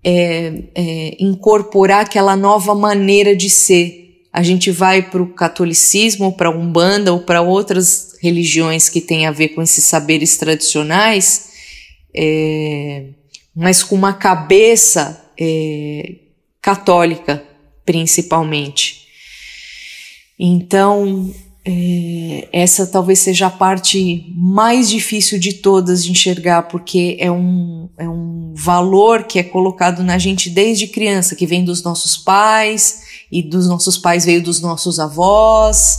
é, 0.02 0.52
é, 0.74 1.16
incorporar 1.20 2.00
aquela 2.00 2.34
nova 2.34 2.74
maneira 2.74 3.36
de 3.36 3.48
ser. 3.48 4.00
A 4.32 4.42
gente 4.42 4.68
vai 4.72 5.02
para 5.02 5.22
o 5.22 5.32
catolicismo, 5.32 6.32
para 6.32 6.48
a 6.48 6.52
Umbanda 6.52 7.12
ou 7.12 7.20
para 7.20 7.40
outras 7.40 8.16
religiões 8.20 8.88
que 8.88 9.00
têm 9.00 9.26
a 9.26 9.30
ver 9.30 9.50
com 9.50 9.62
esses 9.62 9.84
saberes 9.84 10.36
tradicionais, 10.36 11.50
é, 12.16 13.10
mas 13.54 13.84
com 13.84 13.94
uma 13.94 14.12
cabeça 14.12 15.24
é, 15.38 16.14
católica, 16.60 17.44
principalmente. 17.84 19.02
Então, 20.38 21.32
é, 21.64 22.48
essa 22.52 22.86
talvez 22.86 23.20
seja 23.20 23.46
a 23.46 23.50
parte 23.50 24.32
mais 24.34 24.90
difícil 24.90 25.38
de 25.38 25.54
todas 25.54 26.04
de 26.04 26.10
enxergar, 26.10 26.64
porque 26.64 27.16
é 27.20 27.30
um, 27.30 27.88
é 27.96 28.08
um 28.08 28.52
valor 28.54 29.24
que 29.24 29.38
é 29.38 29.44
colocado 29.44 30.02
na 30.02 30.18
gente 30.18 30.50
desde 30.50 30.88
criança, 30.88 31.36
que 31.36 31.46
vem 31.46 31.64
dos 31.64 31.82
nossos 31.82 32.16
pais, 32.16 33.02
e 33.30 33.42
dos 33.42 33.68
nossos 33.68 33.96
pais 33.96 34.24
veio 34.24 34.42
dos 34.42 34.60
nossos 34.60 34.98
avós. 34.98 35.98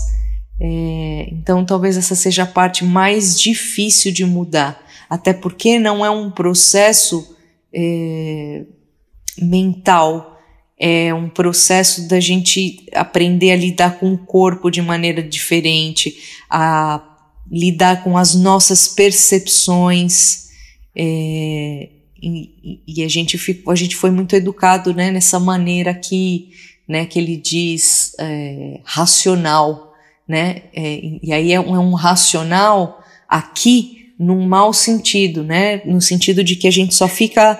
É, 0.60 1.30
então, 1.32 1.65
talvez 1.65 1.97
essa 1.97 2.13
seja 2.13 2.43
a 2.43 2.47
parte 2.47 2.84
mais 2.84 3.39
difícil 3.39 4.12
de 4.12 4.26
mudar, 4.26 4.84
até 5.10 5.34
porque 5.34 5.80
não 5.80 6.06
é 6.06 6.10
um 6.10 6.30
processo 6.30 7.36
é, 7.73 8.65
mental 9.41 10.32
é 10.79 11.13
um 11.13 11.29
processo 11.29 12.07
da 12.07 12.19
gente 12.19 12.86
aprender 12.93 13.51
a 13.51 13.55
lidar 13.55 13.99
com 13.99 14.13
o 14.13 14.17
corpo 14.17 14.69
de 14.69 14.81
maneira 14.81 15.21
diferente, 15.21 16.17
a 16.49 17.01
lidar 17.49 18.03
com 18.03 18.17
as 18.17 18.36
nossas 18.36 18.88
percepções. 18.88 20.49
É, 20.95 21.89
e, 22.21 22.81
e, 22.88 23.03
a 23.03 23.07
gente 23.07 23.38
ficou, 23.38 23.71
a 23.71 23.75
gente 23.75 23.95
foi 23.95 24.09
muito 24.09 24.36
educado 24.36 24.93
né, 24.93 25.12
nessa 25.12 25.39
maneira 25.39 25.93
que, 25.93 26.49
né, 26.88 27.05
que 27.05 27.19
ele 27.19 27.38
diz 27.38 28.15
é, 28.19 28.79
racional, 28.83 29.93
né? 30.27 30.63
É, 30.73 30.99
e 31.21 31.33
aí 31.33 31.51
é 31.51 31.59
um, 31.59 31.75
é 31.75 31.79
um 31.79 31.93
racional 31.93 33.03
aqui 33.27 34.13
num 34.17 34.47
mau 34.47 34.71
sentido, 34.71 35.43
né? 35.43 35.81
No 35.86 35.99
sentido 35.99 36.43
de 36.43 36.55
que 36.55 36.67
a 36.67 36.71
gente 36.71 36.95
só 36.95 37.07
fica 37.07 37.59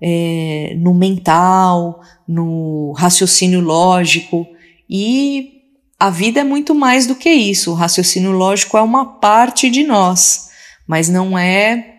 é, 0.00 0.74
no 0.78 0.94
mental, 0.94 2.00
no 2.26 2.92
raciocínio 2.92 3.60
lógico 3.60 4.46
e 4.88 5.60
a 5.98 6.08
vida 6.08 6.40
é 6.40 6.44
muito 6.44 6.74
mais 6.74 7.06
do 7.06 7.14
que 7.14 7.28
isso. 7.28 7.72
O 7.72 7.74
raciocínio 7.74 8.32
lógico 8.32 8.78
é 8.78 8.82
uma 8.82 9.04
parte 9.04 9.68
de 9.68 9.84
nós, 9.84 10.48
mas 10.86 11.08
não 11.08 11.38
é, 11.38 11.96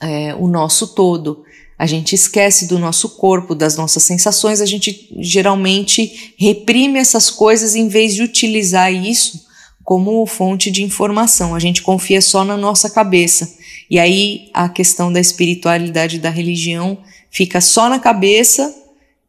é 0.00 0.34
o 0.34 0.48
nosso 0.48 0.94
todo. 0.94 1.44
A 1.78 1.86
gente 1.86 2.14
esquece 2.14 2.66
do 2.66 2.78
nosso 2.78 3.10
corpo, 3.10 3.54
das 3.54 3.76
nossas 3.76 4.04
sensações, 4.04 4.60
a 4.60 4.66
gente 4.66 5.08
geralmente 5.18 6.34
reprime 6.38 6.98
essas 6.98 7.28
coisas 7.28 7.74
em 7.74 7.88
vez 7.88 8.14
de 8.14 8.22
utilizar 8.22 8.92
isso 8.92 9.44
como 9.84 10.24
fonte 10.26 10.70
de 10.70 10.82
informação. 10.82 11.54
A 11.54 11.58
gente 11.58 11.82
confia 11.82 12.22
só 12.22 12.44
na 12.44 12.56
nossa 12.56 12.88
cabeça. 12.88 13.52
E 13.92 13.98
aí 13.98 14.48
a 14.54 14.70
questão 14.70 15.12
da 15.12 15.20
espiritualidade 15.20 16.18
da 16.18 16.30
religião 16.30 16.96
fica 17.30 17.60
só 17.60 17.90
na 17.90 17.98
cabeça 17.98 18.74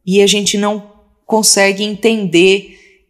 e 0.06 0.22
a 0.22 0.26
gente 0.26 0.56
não 0.56 0.90
consegue 1.26 1.84
entender, 1.84 3.02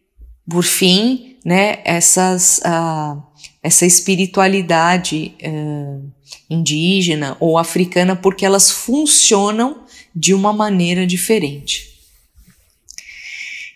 por 0.49 0.65
fim, 0.65 1.37
né, 1.45 1.79
essas, 1.85 2.57
uh, 2.57 3.23
essa 3.63 3.85
espiritualidade 3.85 5.33
uh, 5.47 6.11
indígena 6.49 7.37
ou 7.39 7.57
africana, 7.57 8.17
porque 8.17 8.45
elas 8.45 8.69
funcionam 8.69 9.85
de 10.13 10.33
uma 10.33 10.51
maneira 10.51 11.07
diferente. 11.07 11.89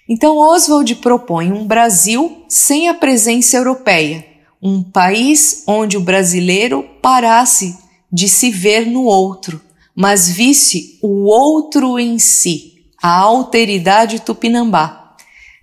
Então, 0.06 0.38
Oswald 0.38 0.94
propõe 0.96 1.54
um 1.54 1.66
Brasil 1.66 2.44
sem 2.50 2.90
a 2.90 2.94
presença 2.94 3.56
europeia, 3.56 4.26
um 4.62 4.84
país 4.84 5.64
onde 5.68 5.98
o 5.98 6.02
brasileiro 6.02 6.84
parasse 7.02 7.78
de 8.12 8.28
se 8.28 8.50
ver 8.50 8.86
no 8.86 9.04
outro, 9.04 9.62
mas 9.96 10.30
visse 10.30 10.98
o 11.02 11.26
outro 11.26 12.00
em 12.00 12.18
si 12.20 12.86
a 13.02 13.18
alteridade 13.18 14.20
tupinambá. 14.20 15.16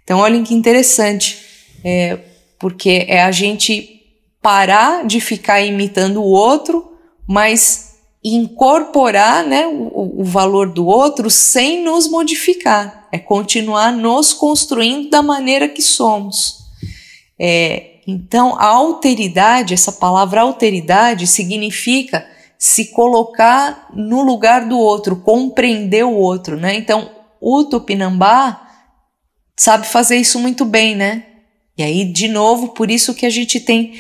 Então, 0.03 0.21
olhem 0.21 0.45
que 0.45 0.55
interessante, 0.55 1.39
é, 1.85 2.19
porque 2.59 3.05
é 3.09 3.23
a 3.23 3.31
gente 3.31 4.03
parar 4.41 5.05
de 5.05 5.21
ficar 5.21 5.61
imitando 5.61 6.23
o 6.23 6.27
outro, 6.27 6.93
mas 7.27 7.97
incorporar 8.23 9.45
né, 9.45 9.67
o, 9.67 10.21
o 10.21 10.25
valor 10.25 10.73
do 10.73 10.87
outro 10.87 11.29
sem 11.29 11.83
nos 11.83 12.09
modificar. 12.09 13.09
É 13.13 13.19
continuar 13.19 13.93
nos 13.93 14.33
construindo 14.33 15.11
da 15.11 15.23
maneira 15.23 15.69
que 15.69 15.83
somos. 15.83 16.59
É, 17.39 17.96
então, 18.07 18.57
a 18.59 18.67
alteridade, 18.67 19.75
essa 19.75 19.91
palavra 19.91 20.43
alteridade, 20.43 21.27
significa 21.27 22.25
se 22.59 22.87
colocar 22.93 23.89
no 23.93 24.23
lugar 24.23 24.69
do 24.69 24.79
outro, 24.79 25.17
compreender 25.17 26.05
o 26.05 26.15
outro, 26.15 26.57
né? 26.57 26.77
Então, 26.77 27.11
o 27.41 27.65
Tupinambá 27.65 28.63
sabe 29.57 29.87
fazer 29.87 30.17
isso 30.17 30.39
muito 30.39 30.65
bem, 30.65 30.95
né? 30.95 31.25
E 31.77 31.83
aí, 31.83 32.05
de 32.05 32.29
novo, 32.29 32.69
por 32.69 32.91
isso 32.91 33.15
que 33.15 33.27
a 33.27 33.31
gente 33.31 33.59
tem 33.59 33.95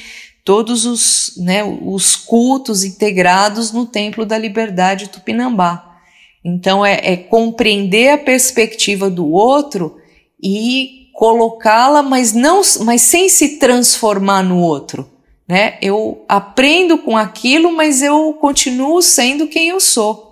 todos 0.44 0.86
os, 0.86 1.34
né, 1.38 1.64
os 1.64 2.14
cultos 2.14 2.84
integrados 2.84 3.72
no 3.72 3.84
Templo 3.84 4.24
da 4.24 4.38
Liberdade 4.38 5.08
Tupinambá. 5.08 5.98
Então, 6.44 6.86
é, 6.86 7.00
é 7.02 7.16
compreender 7.16 8.10
a 8.10 8.18
perspectiva 8.18 9.10
do 9.10 9.28
outro 9.28 9.96
e 10.40 11.05
colocá-la, 11.16 12.02
mas 12.02 12.34
não, 12.34 12.60
mas 12.84 13.00
sem 13.00 13.28
se 13.28 13.58
transformar 13.58 14.42
no 14.42 14.58
outro, 14.58 15.10
né? 15.48 15.78
Eu 15.80 16.24
aprendo 16.28 16.98
com 16.98 17.16
aquilo, 17.16 17.72
mas 17.72 18.02
eu 18.02 18.34
continuo 18.34 19.00
sendo 19.00 19.48
quem 19.48 19.68
eu 19.70 19.80
sou. 19.80 20.26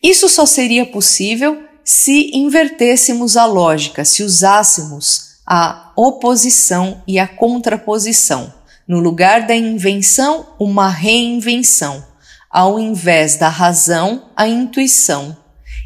Isso 0.00 0.28
só 0.28 0.46
seria 0.46 0.86
possível 0.86 1.64
se 1.84 2.30
invertêssemos 2.32 3.36
a 3.36 3.44
lógica, 3.46 4.04
se 4.04 4.22
usássemos 4.22 5.40
a 5.44 5.92
oposição 5.96 7.02
e 7.08 7.18
a 7.18 7.26
contraposição. 7.26 8.54
No 8.86 9.00
lugar 9.00 9.46
da 9.46 9.56
invenção, 9.56 10.54
uma 10.58 10.88
reinvenção. 10.88 12.04
Ao 12.48 12.78
invés 12.78 13.36
da 13.36 13.48
razão, 13.48 14.30
a 14.36 14.46
intuição. 14.46 15.36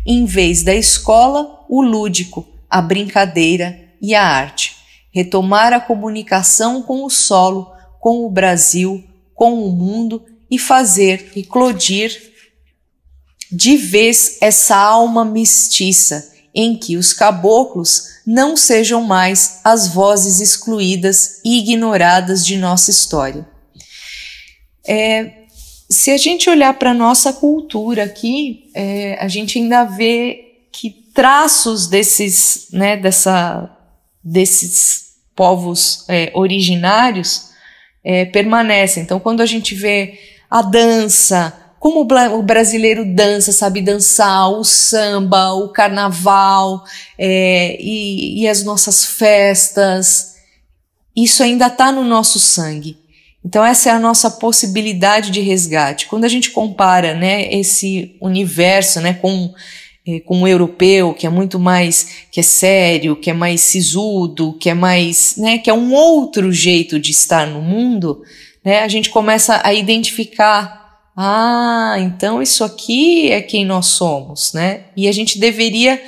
Em 0.07 0.25
vez 0.25 0.63
da 0.63 0.75
escola, 0.75 1.65
o 1.69 1.81
lúdico, 1.83 2.47
a 2.69 2.83
brincadeira 2.83 3.89
e 4.01 4.15
a 4.15 4.23
arte. 4.23 4.77
Retomar 5.13 5.73
a 5.73 5.81
comunicação 5.81 6.83
com 6.83 7.05
o 7.05 7.11
solo, 7.11 7.73
com 8.01 8.27
o 8.27 8.31
Brasil, 8.31 9.03
com 9.35 9.65
o 9.65 9.71
mundo 9.71 10.25
e 10.51 10.59
fazer 10.59 11.33
eclodir 11.35 12.33
de 13.51 13.77
vez 13.77 14.39
essa 14.41 14.77
alma 14.77 15.25
mestiça 15.25 16.33
em 16.55 16.77
que 16.77 16.97
os 16.97 17.13
caboclos 17.13 18.09
não 18.27 18.57
sejam 18.57 19.03
mais 19.03 19.61
as 19.65 19.89
vozes 19.89 20.41
excluídas 20.41 21.41
e 21.45 21.59
ignoradas 21.59 22.45
de 22.45 22.57
nossa 22.57 22.91
história. 22.91 23.47
É, 24.87 25.44
se 25.95 26.11
a 26.11 26.17
gente 26.17 26.51
olhar 26.51 26.75
para 26.75 26.91
a 26.91 26.95
nossa 26.95 27.33
cultura 27.33 28.05
aqui, 28.05 28.71
é, 28.75 29.17
a 29.21 29.29
gente 29.29 29.59
ainda 29.59 29.85
vê 29.85 30.67
que 30.73 30.91
traços 30.91 31.87
desses, 31.87 32.69
né, 32.73 32.97
dessa, 32.97 33.71
desses 34.23 35.15
povos 35.37 36.05
é, 36.09 36.33
originários 36.35 37.51
é, 38.03 38.25
permanecem. 38.25 39.03
Então, 39.03 39.21
quando 39.21 39.41
a 39.41 39.47
gente 39.47 39.75
vê 39.75 40.19
a 40.51 40.63
dança, 40.63 41.53
como 41.79 42.01
o 42.01 42.43
brasileiro 42.43 43.05
dança, 43.05 43.53
sabe 43.53 43.81
dançar, 43.81 44.51
o 44.51 44.65
samba, 44.65 45.53
o 45.53 45.69
carnaval 45.69 46.85
é, 47.17 47.77
e, 47.81 48.43
e, 48.43 48.49
as 48.49 48.65
nossas 48.65 49.05
festas, 49.05 50.37
isso 51.15 51.43
ainda 51.43 51.69
está 51.69 51.93
no 51.93 52.03
nosso 52.03 52.39
sangue. 52.41 53.04
Então 53.45 53.65
essa 53.65 53.91
é 53.91 53.93
a 53.93 53.99
nossa 53.99 54.31
possibilidade 54.31 55.31
de 55.31 55.41
resgate. 55.41 56.07
Quando 56.07 56.25
a 56.25 56.29
gente 56.29 56.51
compara, 56.51 57.15
né, 57.15 57.53
esse 57.53 58.17
universo, 58.21 59.01
né, 59.01 59.15
com 59.15 59.53
é, 60.07 60.21
com 60.21 60.43
o 60.43 60.49
europeu, 60.49 61.15
que 61.15 61.27
é 61.27 61.31
muito 61.31 61.59
mais, 61.59 62.27
que 62.31 62.39
é 62.39 62.43
sério, 62.43 63.17
que 63.17 63.31
é 63.31 63.33
mais 63.33 63.63
sisudo, 63.63 64.53
que 64.61 64.69
é 64.69 64.75
mais, 64.75 65.37
né, 65.39 65.57
que 65.57 65.71
é 65.71 65.73
um 65.73 65.95
outro 65.95 66.53
jeito 66.53 67.01
de 67.01 67.11
estar 67.11 67.47
no 67.47 67.63
mundo, 67.63 68.23
né, 68.63 68.83
a 68.83 68.89
gente 68.89 69.09
começa 69.09 69.63
a 69.65 69.73
identificar 69.73 70.85
ah, 71.17 71.95
então 72.01 72.43
isso 72.43 72.65
aqui 72.65 73.31
é 73.31 73.41
quem 73.41 73.65
nós 73.65 73.87
somos, 73.87 74.53
né? 74.53 74.87
E 74.97 75.07
a 75.07 75.13
gente 75.13 75.39
deveria 75.39 76.03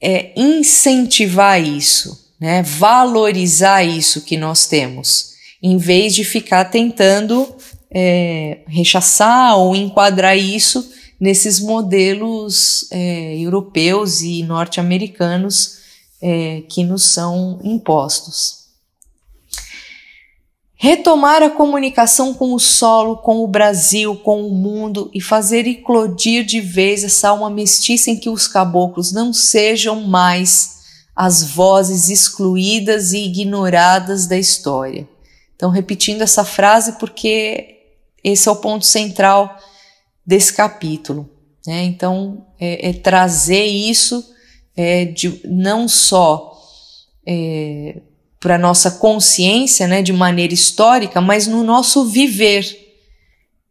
é, 0.00 0.32
incentivar 0.36 1.62
isso, 1.62 2.30
né? 2.38 2.62
Valorizar 2.62 3.82
isso 3.82 4.20
que 4.22 4.36
nós 4.36 4.66
temos, 4.66 5.31
em 5.62 5.76
vez 5.76 6.14
de 6.14 6.24
ficar 6.24 6.64
tentando 6.66 7.54
é, 7.90 8.60
rechaçar 8.66 9.56
ou 9.56 9.76
enquadrar 9.76 10.36
isso 10.36 10.90
nesses 11.20 11.60
modelos 11.60 12.88
é, 12.90 13.38
europeus 13.38 14.22
e 14.22 14.42
norte-americanos 14.42 15.78
é, 16.20 16.62
que 16.68 16.82
nos 16.82 17.04
são 17.04 17.60
impostos. 17.62 18.62
Retomar 20.74 21.44
a 21.44 21.50
comunicação 21.50 22.34
com 22.34 22.52
o 22.52 22.58
solo, 22.58 23.18
com 23.18 23.44
o 23.44 23.46
Brasil, 23.46 24.16
com 24.16 24.44
o 24.44 24.52
mundo 24.52 25.08
e 25.14 25.20
fazer 25.20 25.64
eclodir 25.64 26.44
de 26.44 26.60
vez 26.60 27.04
essa 27.04 27.28
alma 27.28 27.48
mestiça 27.48 28.10
em 28.10 28.16
que 28.16 28.28
os 28.28 28.48
caboclos 28.48 29.12
não 29.12 29.32
sejam 29.32 30.00
mais 30.02 30.82
as 31.14 31.44
vozes 31.44 32.08
excluídas 32.08 33.12
e 33.12 33.18
ignoradas 33.18 34.26
da 34.26 34.36
história. 34.36 35.08
Então, 35.56 35.70
repetindo 35.70 36.22
essa 36.22 36.44
frase 36.44 36.98
porque 36.98 37.78
esse 38.22 38.48
é 38.48 38.52
o 38.52 38.56
ponto 38.56 38.84
central 38.84 39.56
desse 40.26 40.52
capítulo. 40.52 41.28
Né? 41.66 41.84
Então, 41.84 42.46
é, 42.58 42.90
é, 42.90 42.92
trazer 42.92 43.64
isso 43.64 44.24
é, 44.76 45.04
de 45.04 45.40
não 45.44 45.88
só 45.88 46.52
é, 47.26 48.00
para 48.40 48.58
nossa 48.58 48.90
consciência, 48.90 49.86
né, 49.86 50.02
de 50.02 50.12
maneira 50.12 50.52
histórica, 50.52 51.20
mas 51.20 51.46
no 51.46 51.62
nosso 51.62 52.06
viver. 52.06 52.78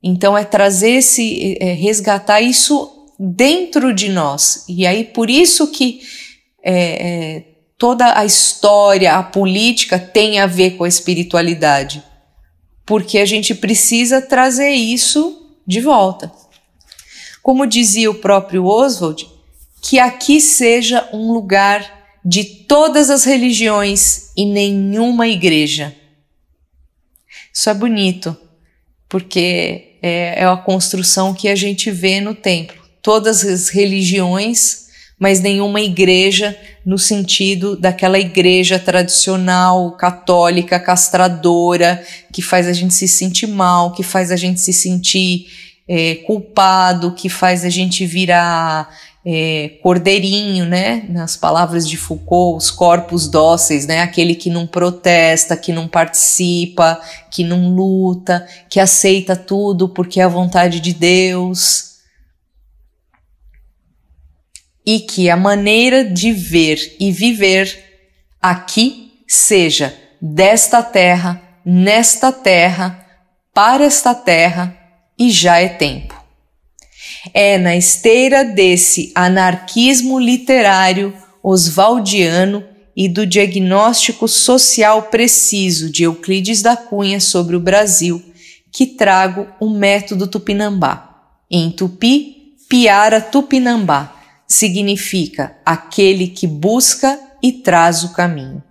Então 0.02 0.38
é 0.38 0.46
trazer 0.46 0.92
esse, 0.92 1.58
é, 1.60 1.74
resgatar 1.74 2.42
isso 2.42 3.10
dentro 3.20 3.94
de 3.94 4.08
nós. 4.08 4.64
E 4.68 4.88
aí 4.88 5.04
por 5.04 5.30
isso 5.30 5.68
que 5.72 6.02
é, 6.64 6.74
é, 6.74 7.44
toda 7.82 8.16
a 8.16 8.24
história, 8.24 9.16
a 9.16 9.24
política 9.24 9.98
tem 9.98 10.40
a 10.40 10.46
ver 10.46 10.78
com 10.78 10.84
a 10.84 10.88
espiritualidade, 10.88 12.04
porque 12.86 13.18
a 13.18 13.26
gente 13.26 13.56
precisa 13.56 14.22
trazer 14.22 14.70
isso 14.70 15.50
de 15.66 15.82
volta. 15.82 16.32
Como 17.42 17.66
dizia 17.66 18.12
o 18.12 18.14
próprio 18.14 18.68
Oswald, 18.68 19.28
que 19.82 19.98
aqui 19.98 20.40
seja 20.40 21.10
um 21.12 21.34
lugar 21.34 22.20
de 22.24 22.44
todas 22.44 23.10
as 23.10 23.24
religiões 23.24 24.30
e 24.38 24.46
nenhuma 24.46 25.28
igreja. 25.28 25.96
Isso 27.52 27.68
é 27.68 27.74
bonito, 27.74 28.38
porque 29.10 29.98
é, 30.04 30.44
é 30.44 30.46
a 30.46 30.56
construção 30.56 31.34
que 31.34 31.50
a 31.50 31.56
gente 31.56 31.90
vê 31.90 32.22
no 32.22 32.36
templo. 32.36 32.80
Todas 33.02 33.44
as 33.44 33.70
religiões, 33.70 34.91
mas 35.22 35.39
nenhuma 35.39 35.80
igreja 35.80 36.57
no 36.84 36.97
sentido 36.97 37.76
daquela 37.76 38.17
igreja 38.17 38.80
tradicional, 38.80 39.91
católica, 39.91 40.80
castradora, 40.80 42.03
que 42.34 42.41
faz 42.41 42.67
a 42.67 42.74
gente 42.74 42.95
se 42.95 43.07
sentir 43.07 43.45
mal, 43.45 43.91
que 43.91 44.01
faz 44.01 44.32
a 44.32 44.36
gente 44.36 44.59
se 44.59 44.74
sentir 44.74 45.45
é, 45.88 46.15
culpado, 46.26 47.13
que 47.13 47.30
faz 47.30 47.63
a 47.63 47.69
gente 47.69 48.03
virar 48.03 48.89
é, 49.24 49.74
cordeirinho, 49.84 50.65
né? 50.65 51.05
Nas 51.07 51.38
palavras 51.38 51.88
de 51.88 51.97
Foucault, 51.97 52.57
os 52.57 52.72
corpos 52.72 53.28
dóceis, 53.28 53.86
né? 53.86 54.01
Aquele 54.01 54.34
que 54.34 54.49
não 54.49 54.65
protesta, 54.65 55.55
que 55.55 55.72
não 55.72 55.88
participa, 55.88 56.99
que 57.30 57.43
não 57.43 57.76
luta, 57.76 58.43
que 58.67 58.80
aceita 58.80 59.36
tudo 59.36 59.88
porque 59.88 60.19
é 60.19 60.24
a 60.24 60.28
vontade 60.28 60.80
de 60.80 60.93
Deus. 60.93 61.91
E 64.86 65.00
que 65.00 65.30
a 65.30 65.38
maneira 65.38 66.04
de 66.04 66.32
ver 66.32 66.96
e 67.00 67.12
viver 67.12 67.92
aqui 68.42 69.12
seja 69.28 69.96
desta 70.22 70.82
terra, 70.82 71.42
nesta 71.66 72.32
terra, 72.32 73.06
para 73.54 73.84
esta 73.84 74.16
terra, 74.16 74.76
e 75.18 75.30
já 75.30 75.60
é 75.60 75.68
tempo. 75.68 76.20
É 77.34 77.58
na 77.58 77.76
esteira 77.76 78.44
desse 78.44 79.12
anarquismo 79.14 80.20
literário 80.20 81.14
oswaldiano 81.44 82.64
e 82.96 83.08
do 83.08 83.26
diagnóstico 83.26 84.28
social 84.28 85.04
preciso 85.04 85.92
de 85.92 86.04
Euclides 86.04 86.62
da 86.62 86.76
Cunha 86.76 87.20
sobre 87.20 87.56
o 87.56 87.60
Brasil 87.60 88.24
que 88.72 88.86
trago 88.86 89.48
o 89.60 89.70
método 89.70 90.28
Tupinambá. 90.28 91.10
Em 91.50 91.70
tupi, 91.70 92.56
piara 92.70 93.22
Tupinambá 93.22 94.20
significa 94.52 95.56
aquele 95.66 96.28
que 96.28 96.45
busca 96.45 97.20
e 97.41 97.52
traz 97.52 98.04
o 98.04 98.14
caminho. 98.14 98.62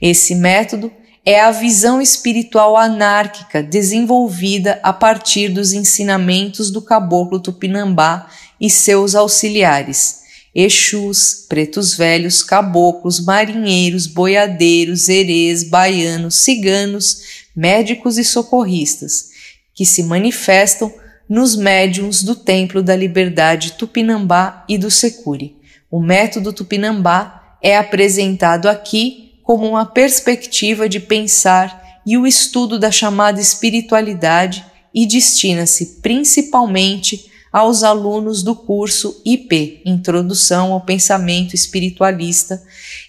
Esse 0.00 0.34
método 0.34 0.92
é 1.24 1.40
a 1.40 1.50
visão 1.52 2.02
espiritual 2.02 2.76
anárquica 2.76 3.62
desenvolvida 3.62 4.80
a 4.82 4.92
partir 4.92 5.48
dos 5.48 5.72
ensinamentos 5.72 6.70
do 6.70 6.82
caboclo 6.82 7.38
Tupinambá 7.38 8.28
e 8.60 8.68
seus 8.68 9.14
auxiliares, 9.14 10.22
Exus, 10.54 11.46
pretos 11.48 11.96
velhos, 11.96 12.42
caboclos, 12.42 13.24
marinheiros, 13.24 14.06
boiadeiros, 14.06 15.08
herês, 15.08 15.64
baianos, 15.64 16.34
ciganos, 16.34 17.22
médicos 17.56 18.18
e 18.18 18.24
socorristas, 18.24 19.30
que 19.74 19.86
se 19.86 20.02
manifestam 20.02 20.92
nos 21.32 21.56
médiums 21.56 22.22
do 22.22 22.34
Templo 22.34 22.82
da 22.82 22.94
Liberdade 22.94 23.72
Tupinambá 23.72 24.66
e 24.68 24.76
do 24.76 24.90
Secure, 24.90 25.56
O 25.90 25.98
método 25.98 26.52
Tupinambá 26.52 27.56
é 27.62 27.74
apresentado 27.74 28.68
aqui 28.68 29.32
como 29.42 29.66
uma 29.66 29.86
perspectiva 29.86 30.86
de 30.90 31.00
pensar 31.00 32.00
e 32.04 32.18
o 32.18 32.26
estudo 32.26 32.78
da 32.78 32.90
chamada 32.90 33.40
espiritualidade 33.40 34.62
e 34.94 35.06
destina-se 35.06 36.02
principalmente 36.02 37.30
aos 37.50 37.82
alunos 37.82 38.42
do 38.42 38.54
curso 38.54 39.18
IP 39.24 39.80
Introdução 39.86 40.74
ao 40.74 40.82
Pensamento 40.82 41.54
Espiritualista 41.54 42.62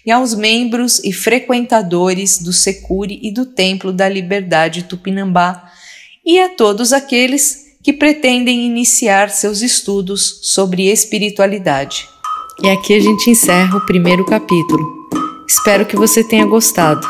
e 0.04 0.10
aos 0.10 0.34
membros 0.34 0.98
e 1.04 1.12
frequentadores 1.12 2.38
do 2.38 2.54
Secure 2.54 3.20
e 3.22 3.30
do 3.30 3.44
Templo 3.44 3.92
da 3.92 4.08
Liberdade 4.08 4.84
Tupinambá 4.84 5.70
e 6.24 6.40
a 6.40 6.48
todos 6.48 6.90
aqueles 6.94 7.63
que 7.84 7.92
pretendem 7.92 8.64
iniciar 8.64 9.28
seus 9.28 9.60
estudos 9.60 10.38
sobre 10.40 10.90
espiritualidade. 10.90 12.08
E 12.62 12.70
aqui 12.70 12.94
a 12.94 13.00
gente 13.00 13.28
encerra 13.28 13.76
o 13.76 13.84
primeiro 13.84 14.24
capítulo. 14.24 15.06
Espero 15.46 15.84
que 15.84 15.94
você 15.94 16.24
tenha 16.24 16.46
gostado. 16.46 17.06